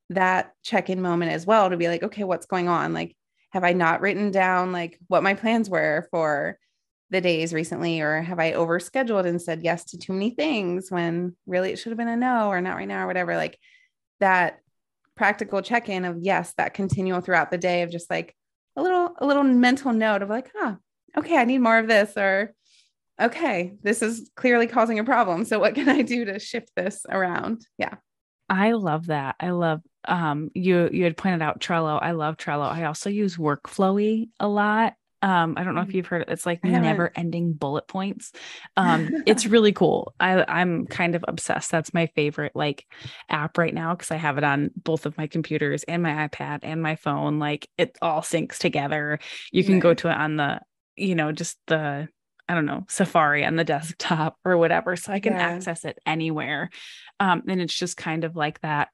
that 0.09 0.53
check 0.63 0.89
in 0.89 1.01
moment 1.01 1.31
as 1.31 1.45
well 1.45 1.69
to 1.69 1.77
be 1.77 1.87
like, 1.87 2.03
okay, 2.03 2.23
what's 2.23 2.45
going 2.45 2.67
on? 2.67 2.93
Like, 2.93 3.15
have 3.51 3.63
I 3.63 3.73
not 3.73 4.01
written 4.01 4.31
down 4.31 4.71
like 4.71 4.99
what 5.07 5.23
my 5.23 5.35
plans 5.35 5.69
were 5.69 6.07
for 6.11 6.57
the 7.11 7.21
days 7.21 7.53
recently? 7.53 8.01
Or 8.01 8.21
have 8.21 8.39
I 8.39 8.53
overscheduled 8.53 9.25
and 9.25 9.41
said 9.41 9.63
yes 9.63 9.85
to 9.85 9.97
too 9.97 10.13
many 10.13 10.31
things 10.31 10.89
when 10.89 11.35
really 11.45 11.71
it 11.71 11.77
should 11.77 11.91
have 11.91 11.97
been 11.97 12.07
a 12.07 12.17
no 12.17 12.47
or 12.47 12.61
not 12.61 12.75
right 12.75 12.87
now 12.87 13.03
or 13.03 13.07
whatever? 13.07 13.35
Like 13.35 13.57
that 14.19 14.59
practical 15.15 15.61
check 15.61 15.89
in 15.89 16.05
of 16.05 16.17
yes, 16.19 16.53
that 16.57 16.73
continual 16.73 17.21
throughout 17.21 17.51
the 17.51 17.57
day 17.57 17.83
of 17.83 17.91
just 17.91 18.09
like 18.09 18.35
a 18.75 18.81
little, 18.81 19.13
a 19.19 19.25
little 19.25 19.43
mental 19.43 19.93
note 19.93 20.23
of 20.23 20.29
like, 20.29 20.51
huh, 20.55 20.75
okay, 21.17 21.37
I 21.37 21.45
need 21.45 21.59
more 21.59 21.77
of 21.77 21.87
this, 21.87 22.13
or 22.17 22.53
okay, 23.21 23.73
this 23.83 24.01
is 24.01 24.29
clearly 24.35 24.67
causing 24.67 24.99
a 24.99 25.03
problem. 25.03 25.45
So 25.45 25.59
what 25.59 25.75
can 25.75 25.89
I 25.89 26.01
do 26.01 26.25
to 26.25 26.39
shift 26.39 26.71
this 26.75 27.05
around? 27.09 27.65
Yeah. 27.77 27.95
I 28.49 28.73
love 28.73 29.07
that. 29.07 29.35
I 29.39 29.51
love 29.51 29.81
um 30.05 30.51
you 30.53 30.89
you 30.91 31.05
had 31.05 31.15
pointed 31.15 31.41
out 31.41 31.61
Trello. 31.61 31.97
I 32.01 32.11
love 32.11 32.37
Trello. 32.37 32.69
I 32.69 32.83
also 32.85 33.09
use 33.09 33.37
Workflowy 33.37 34.29
a 34.39 34.47
lot. 34.47 34.93
Um, 35.23 35.53
I 35.55 35.63
don't 35.63 35.73
know 35.73 35.81
if 35.81 35.87
mm. 35.87 35.93
you've 35.93 36.07
heard 36.07 36.23
it. 36.23 36.29
It's 36.29 36.45
like 36.45 36.65
never 36.65 37.09
ending 37.15 37.53
bullet 37.53 37.87
points. 37.87 38.31
Um, 38.75 39.23
it's 39.27 39.45
really 39.45 39.71
cool. 39.71 40.15
I, 40.19 40.43
I'm 40.47 40.87
kind 40.87 41.13
of 41.13 41.23
obsessed. 41.27 41.69
That's 41.69 41.93
my 41.93 42.07
favorite 42.07 42.53
like 42.55 42.87
app 43.29 43.59
right 43.59 43.73
now 43.73 43.93
because 43.93 44.09
I 44.09 44.15
have 44.15 44.39
it 44.39 44.43
on 44.43 44.71
both 44.75 45.05
of 45.05 45.15
my 45.15 45.27
computers 45.27 45.83
and 45.83 46.01
my 46.01 46.27
iPad 46.27 46.61
and 46.63 46.81
my 46.81 46.95
phone. 46.95 47.37
Like 47.37 47.69
it 47.77 47.95
all 48.01 48.21
syncs 48.21 48.57
together. 48.57 49.19
You 49.51 49.63
can 49.63 49.79
go 49.79 49.93
to 49.93 50.09
it 50.09 50.17
on 50.17 50.37
the 50.37 50.59
you 50.95 51.15
know, 51.15 51.31
just 51.31 51.57
the 51.67 52.07
I 52.47 52.55
don't 52.55 52.65
know, 52.65 52.83
Safari 52.89 53.45
on 53.45 53.55
the 53.55 53.63
desktop 53.63 54.37
or 54.43 54.57
whatever. 54.57 54.95
So 54.95 55.13
I 55.13 55.19
can 55.19 55.33
yeah. 55.33 55.39
access 55.39 55.85
it 55.85 55.97
anywhere. 56.05 56.69
Um, 57.19 57.43
and 57.47 57.61
it's 57.61 57.73
just 57.77 57.97
kind 57.97 58.23
of 58.23 58.35
like 58.35 58.59
that 58.61 58.89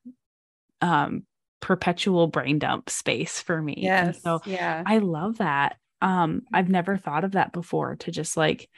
um 0.81 1.23
perpetual 1.61 2.27
brain 2.27 2.59
dump 2.59 2.89
space 2.89 3.41
for 3.41 3.61
me. 3.61 3.75
Yes. 3.77 4.07
And 4.07 4.15
so 4.15 4.41
yeah. 4.45 4.83
I 4.85 4.99
love 4.99 5.39
that. 5.39 5.77
Um, 6.01 6.43
I've 6.53 6.69
never 6.69 6.95
thought 6.95 7.25
of 7.25 7.33
that 7.33 7.51
before 7.51 7.97
to 7.97 8.11
just 8.11 8.37
like 8.37 8.69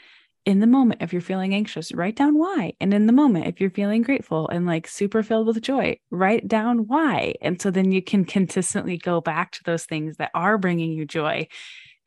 in 0.43 0.59
the 0.59 0.67
moment, 0.67 1.03
if 1.03 1.13
you're 1.13 1.21
feeling 1.21 1.53
anxious, 1.53 1.91
write 1.91 2.15
down 2.15 2.35
why. 2.37 2.73
And 2.81 2.93
in 2.93 3.05
the 3.05 3.13
moment, 3.13 3.45
if 3.45 3.61
you're 3.61 3.69
feeling 3.69 4.01
grateful 4.01 4.47
and 4.49 4.65
like 4.65 4.87
super 4.87 5.21
filled 5.21 5.47
with 5.47 5.61
joy, 5.61 5.99
write 6.09 6.47
down 6.47 6.87
why. 6.87 7.35
And 7.41 7.61
so 7.61 7.69
then 7.69 7.91
you 7.91 8.01
can 8.01 8.25
consistently 8.25 8.97
go 8.97 9.21
back 9.21 9.51
to 9.51 9.63
those 9.63 9.85
things 9.85 10.17
that 10.17 10.31
are 10.33 10.57
bringing 10.57 10.91
you 10.93 11.05
joy 11.05 11.47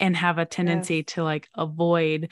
and 0.04 0.16
have 0.16 0.36
a 0.36 0.44
tendency 0.44 1.02
to 1.02 1.24
like 1.24 1.48
avoid 1.54 2.28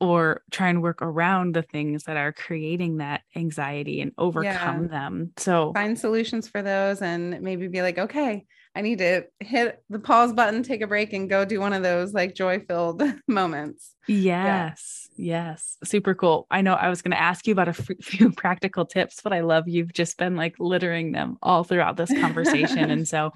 or 0.00 0.42
try 0.50 0.68
and 0.68 0.82
work 0.82 1.00
around 1.00 1.54
the 1.54 1.62
things 1.62 2.04
that 2.04 2.16
are 2.16 2.32
creating 2.32 2.96
that 2.96 3.22
anxiety 3.36 4.00
and 4.00 4.10
overcome 4.18 4.82
yeah. 4.82 4.88
them. 4.88 5.32
So 5.36 5.72
find 5.72 5.96
solutions 5.96 6.48
for 6.48 6.60
those 6.60 7.00
and 7.00 7.40
maybe 7.40 7.68
be 7.68 7.82
like, 7.82 7.98
okay, 7.98 8.44
I 8.74 8.80
need 8.80 8.98
to 8.98 9.26
hit 9.38 9.80
the 9.88 10.00
pause 10.00 10.32
button, 10.32 10.64
take 10.64 10.80
a 10.80 10.88
break, 10.88 11.12
and 11.12 11.30
go 11.30 11.44
do 11.44 11.60
one 11.60 11.72
of 11.72 11.84
those 11.84 12.12
like 12.12 12.34
joy 12.34 12.64
filled 12.66 13.00
moments. 13.28 13.94
Yes, 14.08 15.01
yeah. 15.01 15.01
Yes, 15.16 15.76
super 15.84 16.14
cool. 16.14 16.46
I 16.50 16.62
know 16.62 16.74
I 16.74 16.88
was 16.88 17.02
going 17.02 17.12
to 17.12 17.20
ask 17.20 17.46
you 17.46 17.52
about 17.52 17.68
a 17.68 17.72
few 18.02 18.32
practical 18.32 18.86
tips, 18.86 19.20
but 19.22 19.32
I 19.32 19.40
love 19.40 19.68
you've 19.68 19.92
just 19.92 20.16
been 20.18 20.36
like 20.36 20.54
littering 20.58 21.12
them 21.12 21.38
all 21.42 21.64
throughout 21.64 21.96
this 21.96 22.12
conversation. 22.12 22.90
and 22.90 23.06
so, 23.08 23.32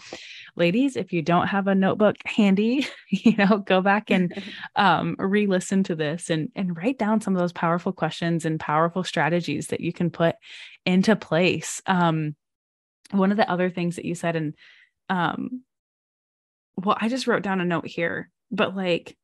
ladies, 0.57 0.97
if 0.97 1.12
you 1.12 1.23
don't 1.23 1.49
have 1.49 1.67
a 1.67 1.75
notebook 1.75 2.17
handy, 2.25 2.87
you 3.11 3.37
know, 3.37 3.59
go 3.59 3.81
back 3.81 4.11
and 4.11 4.43
um, 4.77 5.17
re-listen 5.19 5.83
to 5.85 5.95
this 5.95 6.31
and 6.31 6.51
and 6.55 6.77
write 6.77 6.99
down 6.99 7.21
some 7.21 7.35
of 7.35 7.41
those 7.41 7.53
powerful 7.53 7.93
questions 7.93 8.45
and 8.45 8.61
powerful 8.61 9.05
strategies 9.05 9.69
that 9.69 9.81
you 9.81 9.93
can 9.93 10.11
put 10.11 10.37
into 10.85 11.17
place. 11.17 11.83
Um, 11.87 12.37
one 13.11 13.31
of 13.31 13.37
the 13.37 13.51
other 13.51 13.71
things 13.71 13.97
that 13.97 14.05
you 14.05 14.15
said, 14.15 14.37
and 14.37 14.55
um, 15.09 15.62
well, 16.77 16.97
I 17.01 17.09
just 17.09 17.27
wrote 17.27 17.43
down 17.43 17.61
a 17.61 17.65
note 17.65 17.87
here, 17.87 18.31
but 18.51 18.77
like 18.77 19.17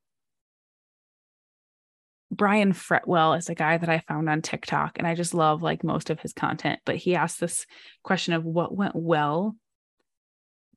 Brian 2.32 2.72
Fretwell 2.72 3.38
is 3.38 3.50
a 3.50 3.54
guy 3.54 3.76
that 3.76 3.90
I 3.90 3.98
found 4.00 4.30
on 4.30 4.40
TikTok 4.40 4.98
and 4.98 5.06
I 5.06 5.14
just 5.14 5.34
love 5.34 5.62
like 5.62 5.84
most 5.84 6.08
of 6.08 6.18
his 6.18 6.32
content. 6.32 6.80
But 6.86 6.96
he 6.96 7.14
asked 7.14 7.38
this 7.38 7.66
question 8.02 8.32
of 8.32 8.42
what 8.42 8.74
went 8.74 8.96
well 8.96 9.54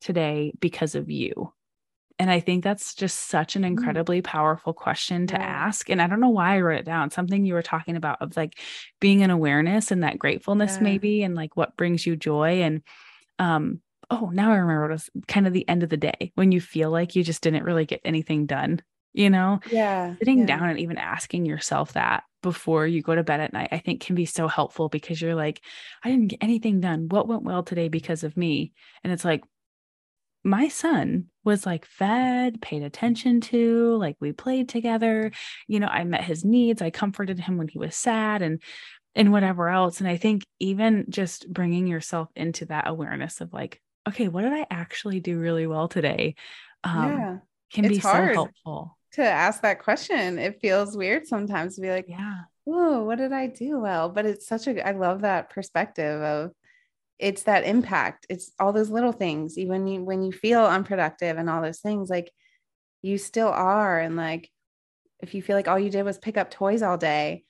today 0.02 0.52
because 0.60 0.96
of 0.96 1.10
you. 1.10 1.54
And 2.20 2.30
I 2.30 2.42
think 2.42 2.64
that's 2.64 2.94
just 2.94 3.30
such 3.30 3.56
an 3.56 3.64
mm. 3.64 3.68
incredibly 3.68 4.22
powerful 4.22 4.74
question 4.74 5.28
to 5.28 5.36
yeah. 5.36 5.44
ask. 5.44 5.90
And 5.90 6.02
I 6.02 6.08
don't 6.08 6.20
know 6.20 6.30
why 6.30 6.56
I 6.56 6.62
wrote 6.62 6.80
it 6.80 6.86
down. 6.86 7.10
Something 7.10 7.46
you 7.46 7.54
were 7.54 7.62
talking 7.62 7.96
about 7.96 8.22
of 8.22 8.36
like 8.36 8.60
being 9.00 9.24
an 9.24 9.30
awareness 9.30 9.92
and 9.92 10.04
that 10.04 10.20
gratefulness, 10.20 10.76
yeah. 10.76 10.84
maybe, 10.84 11.24
and 11.24 11.36
like 11.36 11.56
what 11.56 11.78
brings 11.78 12.06
you 12.06 12.18
joy. 12.18 12.64
And 12.64 12.82
um, 13.40 13.80
oh, 14.10 14.30
now 14.34 14.52
I 14.52 14.58
remember 14.58 14.90
it 14.90 14.94
was 14.94 15.10
kind 15.30 15.48
of 15.48 15.54
the 15.54 15.68
end 15.68 15.84
of 15.84 15.90
the 15.90 15.98
day 15.98 16.34
when 16.36 16.52
you 16.52 16.60
feel 16.60 16.90
like 16.90 17.16
you 17.16 17.24
just 17.24 17.42
didn't 17.42 17.64
really 17.64 17.86
get 17.86 18.02
anything 18.04 18.46
done 18.46 18.82
you 19.16 19.30
know? 19.30 19.62
Yeah. 19.72 20.16
Sitting 20.18 20.40
yeah. 20.40 20.46
down 20.46 20.70
and 20.70 20.80
even 20.80 20.98
asking 20.98 21.46
yourself 21.46 21.94
that 21.94 22.24
before 22.44 22.86
you 22.86 23.02
go 23.02 23.16
to 23.16 23.24
bed 23.24 23.40
at 23.40 23.54
night, 23.54 23.70
I 23.72 23.80
think 23.80 24.02
can 24.02 24.14
be 24.14 24.26
so 24.26 24.48
helpful 24.48 24.90
because 24.90 25.22
you're 25.22 25.36
like, 25.36 25.62
I 26.04 26.12
didn't 26.12 26.28
get 26.28 26.44
anything 26.44 26.82
done. 26.82 27.08
What 27.08 27.28
went 27.28 27.44
well 27.44 27.64
today 27.64 27.88
because 27.88 28.24
of 28.24 28.36
me? 28.36 28.74
And 29.04 29.14
it's 29.14 29.26
like, 29.26 29.44
my 30.44 30.68
son 30.68 31.28
was 31.44 31.66
like 31.66 31.86
fed, 31.86 32.62
paid 32.62 32.84
attention 32.84 33.42
to, 33.42 33.96
like 33.96 34.18
we 34.20 34.32
played 34.34 34.70
together. 34.70 35.32
You 35.68 35.80
know, 35.80 35.88
I 35.88 36.04
met 36.04 36.24
his 36.24 36.46
needs. 36.46 36.82
I 36.82 36.92
comforted 36.92 37.40
him 37.40 37.58
when 37.58 37.68
he 37.68 37.80
was 37.80 37.96
sad 37.96 38.42
and 38.44 38.62
and 39.16 39.32
whatever 39.32 39.70
else. 39.70 40.02
And 40.02 40.10
I 40.10 40.18
think 40.18 40.44
even 40.60 41.06
just 41.10 41.52
bringing 41.52 41.88
yourself 41.88 42.28
into 42.36 42.66
that 42.66 42.88
awareness 42.88 43.40
of 43.40 43.54
like, 43.54 43.82
okay, 44.08 44.28
what 44.28 44.42
did 44.42 44.52
I 44.54 44.68
actually 44.70 45.22
do 45.22 45.40
really 45.40 45.66
well 45.66 45.88
today? 45.88 46.36
Um, 46.84 47.12
yeah. 47.12 47.38
Can 47.74 47.86
it's 47.86 47.96
be 47.96 48.00
hard. 48.00 48.32
so 48.32 48.34
helpful 48.34 48.98
to 49.16 49.24
ask 49.24 49.62
that 49.62 49.84
question. 49.84 50.38
It 50.38 50.62
feels 50.62 50.96
weird 50.96 51.28
sometimes 51.28 51.76
to 51.76 51.82
be 51.82 51.90
like, 51.90 52.06
yeah, 52.08 52.42
oh, 52.68 53.04
what 53.04 53.18
did 53.18 53.32
I 53.32 53.48
do 53.48 53.80
well? 53.80 54.10
But 54.10 54.26
it's 54.26 54.48
such 54.48 54.68
a, 54.68 54.86
I 54.86 54.92
love 54.92 55.22
that 55.22 55.50
perspective 55.50 56.22
of 56.22 56.52
it's 57.18 57.44
that 57.44 57.64
impact. 57.64 58.26
It's 58.30 58.52
all 58.60 58.74
those 58.74 58.90
little 58.90 59.14
things, 59.14 59.58
even 59.58 59.88
you, 59.88 60.04
when 60.04 60.24
you 60.24 60.32
feel 60.32 60.66
unproductive 60.66 61.38
and 61.38 61.50
all 61.50 61.62
those 61.62 61.80
things, 61.80 62.10
like 62.10 62.32
you 63.02 63.18
still 63.18 63.48
are. 63.48 64.00
And 64.00 64.16
like, 64.16 64.50
if 65.22 65.34
you 65.34 65.42
feel 65.42 65.56
like 65.56 65.68
all 65.68 65.80
you 65.80 65.90
did 65.90 66.04
was 66.04 66.18
pick 66.18 66.38
up 66.38 66.52
toys 66.52 66.82
all 66.82 66.98
day, 66.98 67.44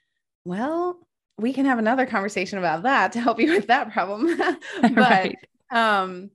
well, 0.43 0.99
we 1.37 1.51
can 1.51 1.65
have 1.65 1.79
another 1.79 2.05
conversation 2.05 2.59
about 2.59 2.83
that 2.83 3.13
to 3.13 3.21
help 3.21 3.39
you 3.39 3.53
with 3.53 3.67
that 3.67 3.91
problem. 3.91 4.37
but, 4.81 4.95
right. 4.95 5.37
um, 5.71 6.29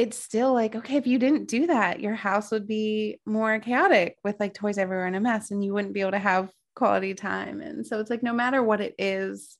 it's 0.00 0.16
still 0.16 0.54
like, 0.54 0.74
okay, 0.74 0.96
if 0.96 1.06
you 1.06 1.18
didn't 1.18 1.46
do 1.46 1.66
that, 1.66 2.00
your 2.00 2.14
house 2.14 2.50
would 2.52 2.66
be 2.66 3.20
more 3.26 3.60
chaotic 3.60 4.16
with 4.24 4.40
like 4.40 4.54
toys 4.54 4.78
everywhere 4.78 5.04
and 5.04 5.14
a 5.14 5.20
mess, 5.20 5.50
and 5.50 5.62
you 5.62 5.74
wouldn't 5.74 5.92
be 5.92 6.00
able 6.00 6.12
to 6.12 6.18
have 6.18 6.50
quality 6.74 7.12
time. 7.12 7.60
And 7.60 7.86
so 7.86 8.00
it's 8.00 8.08
like, 8.08 8.22
no 8.22 8.32
matter 8.32 8.62
what 8.62 8.80
it 8.80 8.94
is, 8.98 9.58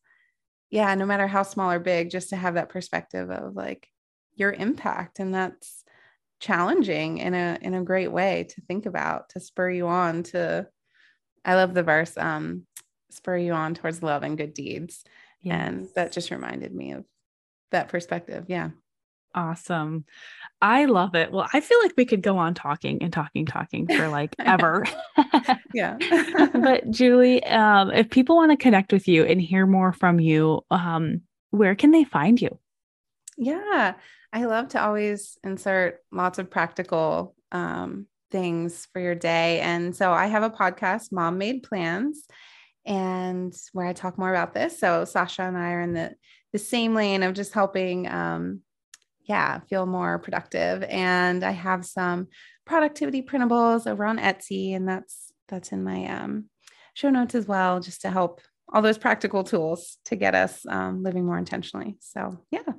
yeah, 0.71 0.95
no 0.95 1.05
matter 1.05 1.27
how 1.27 1.43
small 1.43 1.71
or 1.71 1.79
big, 1.79 2.09
just 2.09 2.31
to 2.31 2.37
have 2.37 2.55
that 2.55 2.71
perspective 2.71 3.31
of 3.31 3.55
like 3.55 3.87
your 4.35 4.51
impact. 4.51 5.19
And 5.19 5.35
that's 5.35 5.85
challenging 6.39 7.19
in 7.19 7.35
a 7.35 7.59
in 7.61 7.75
a 7.75 7.85
great 7.85 8.11
way 8.11 8.47
to 8.49 8.63
think 8.63 8.87
about, 8.87 9.29
to 9.31 9.41
spur 9.41 9.69
you 9.69 9.89
on 9.89 10.23
to 10.23 10.67
I 11.45 11.55
love 11.55 11.75
the 11.75 11.83
verse, 11.83 12.17
um, 12.17 12.67
spur 13.11 13.37
you 13.37 13.53
on 13.53 13.75
towards 13.75 14.03
love 14.03 14.23
and 14.23 14.39
good 14.39 14.55
deeds. 14.55 15.05
Yes. 15.43 15.69
And 15.69 15.89
that 15.97 16.13
just 16.13 16.31
reminded 16.31 16.75
me 16.75 16.93
of 16.93 17.05
that 17.73 17.89
perspective. 17.89 18.47
Yeah. 18.49 18.71
Awesome. 19.35 20.05
I 20.61 20.87
love 20.87 21.15
it. 21.15 21.31
Well, 21.31 21.49
I 21.53 21.61
feel 21.61 21.79
like 21.83 21.93
we 21.97 22.05
could 22.05 22.23
go 22.23 22.37
on 22.37 22.55
talking 22.55 23.03
and 23.03 23.13
talking, 23.13 23.47
talking 23.47 23.87
for 23.87 24.09
like 24.09 24.35
ever. 24.39 24.85
yeah. 25.75 25.97
but 26.53 26.91
Julie, 26.91 27.43
um, 27.45 27.91
if 27.93 28.11
people 28.11 28.37
want 28.37 28.51
to 28.51 28.57
connect 28.57 28.93
with 28.93 29.07
you 29.07 29.25
and 29.25 29.41
hear 29.41 29.67
more 29.67 29.93
from 29.93 30.19
you, 30.19 30.63
um, 30.71 31.23
where 31.51 31.75
can 31.75 31.93
they 31.93 32.05
find 32.05 32.41
you? 32.41 32.59
Yeah. 33.37 33.95
I 34.33 34.45
love 34.45 34.69
to 34.69 34.83
always 34.83 35.39
insert 35.45 36.01
lots 36.13 36.39
of 36.39 36.51
practical 36.51 37.35
um, 37.53 38.07
things 38.31 38.87
for 38.93 39.01
your 39.01 39.15
day. 39.15 39.61
And 39.61 39.95
so 39.95 40.13
I 40.13 40.27
have 40.27 40.43
a 40.43 40.51
podcast, 40.51 41.13
Mom 41.13 41.39
Made 41.39 41.63
Plans, 41.63 42.27
and 42.85 43.55
where 43.73 43.87
I 43.87 43.93
talk 43.93 44.19
more 44.19 44.31
about 44.31 44.55
this. 44.55 44.79
So 44.79 45.05
Sasha 45.05 45.43
and 45.43 45.57
I 45.57 45.73
are 45.73 45.81
in 45.81 45.95
the 45.95 46.15
the 46.53 46.59
same 46.59 46.95
lane 46.95 47.23
of 47.23 47.35
just 47.35 47.53
helping 47.53 48.09
um, 48.09 48.61
yeah, 49.31 49.61
feel 49.71 49.87
more 49.87 50.19
productive. 50.19 50.83
And 50.83 51.45
I 51.45 51.53
have 51.53 51.87
some 51.87 52.27
productivity 52.67 53.23
printables 53.23 53.87
over 53.87 54.05
on 54.05 54.19
Etsy, 54.19 54.75
and 54.75 54.89
that's 54.89 55.33
that's 55.49 55.71
in 55.71 55.85
my 55.85 56.07
um, 56.07 56.47
show 56.95 57.11
notes 57.11 57.37
as 57.37 57.47
well, 57.47 57.79
just 57.79 58.01
to 58.03 58.11
help 58.11 58.41
all 58.73 58.83
those 58.83 58.99
practical 58.99 59.45
tools 59.45 59.99
to 60.07 60.17
get 60.17 60.35
us 60.35 60.67
um, 60.67 61.05
living 61.05 61.25
more 61.25 61.39
intentionally. 61.39 61.97
So 62.01 62.41
yeah. 62.51 62.73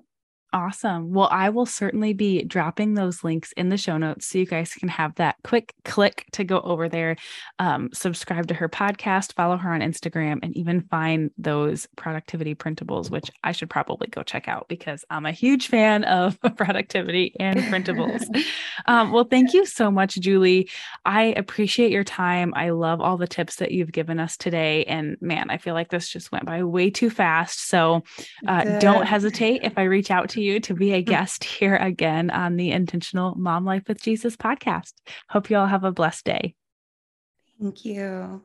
Awesome. 0.53 1.13
Well, 1.13 1.29
I 1.31 1.49
will 1.49 1.65
certainly 1.65 2.11
be 2.11 2.43
dropping 2.43 2.93
those 2.93 3.23
links 3.23 3.53
in 3.53 3.69
the 3.69 3.77
show 3.77 3.97
notes 3.97 4.27
so 4.27 4.37
you 4.37 4.45
guys 4.45 4.73
can 4.73 4.89
have 4.89 5.15
that 5.15 5.37
quick 5.45 5.73
click 5.85 6.25
to 6.33 6.43
go 6.43 6.59
over 6.59 6.89
there, 6.89 7.15
um, 7.59 7.89
subscribe 7.93 8.47
to 8.47 8.53
her 8.53 8.67
podcast, 8.67 9.31
follow 9.31 9.55
her 9.55 9.71
on 9.73 9.79
Instagram, 9.79 10.39
and 10.43 10.55
even 10.57 10.81
find 10.81 11.31
those 11.37 11.87
productivity 11.95 12.53
printables, 12.53 13.09
which 13.09 13.31
I 13.45 13.53
should 13.53 13.69
probably 13.69 14.07
go 14.07 14.23
check 14.23 14.49
out 14.49 14.67
because 14.67 15.05
I'm 15.09 15.25
a 15.25 15.31
huge 15.31 15.67
fan 15.67 16.03
of 16.03 16.37
productivity 16.57 17.33
and 17.39 17.57
printables. 17.61 18.23
um, 18.87 19.13
well, 19.13 19.23
thank 19.23 19.53
you 19.53 19.65
so 19.65 19.89
much, 19.89 20.15
Julie. 20.15 20.69
I 21.05 21.33
appreciate 21.37 21.91
your 21.91 22.03
time. 22.03 22.51
I 22.57 22.71
love 22.71 22.99
all 22.99 23.15
the 23.15 23.25
tips 23.25 23.55
that 23.57 23.71
you've 23.71 23.93
given 23.93 24.19
us 24.19 24.35
today. 24.35 24.83
And 24.83 25.15
man, 25.21 25.49
I 25.49 25.57
feel 25.59 25.75
like 25.75 25.91
this 25.91 26.09
just 26.09 26.33
went 26.33 26.45
by 26.45 26.61
way 26.63 26.89
too 26.89 27.09
fast. 27.09 27.69
So 27.69 28.03
uh, 28.49 28.79
don't 28.79 29.05
hesitate 29.05 29.61
if 29.63 29.77
I 29.77 29.83
reach 29.83 30.11
out 30.11 30.27
to 30.41 30.45
you 30.45 30.59
to 30.61 30.73
be 30.73 30.93
a 30.93 31.03
mm. 31.03 31.05
guest 31.05 31.43
here 31.43 31.75
again 31.75 32.29
on 32.29 32.55
the 32.55 32.71
Intentional 32.71 33.35
Mom 33.35 33.65
Life 33.65 33.83
with 33.87 34.01
Jesus 34.01 34.35
podcast. 34.35 34.93
Hope 35.29 35.49
you 35.49 35.57
all 35.57 35.67
have 35.67 35.83
a 35.83 35.91
blessed 35.91 36.25
day. 36.25 36.55
Thank 37.59 37.85
you. 37.85 38.41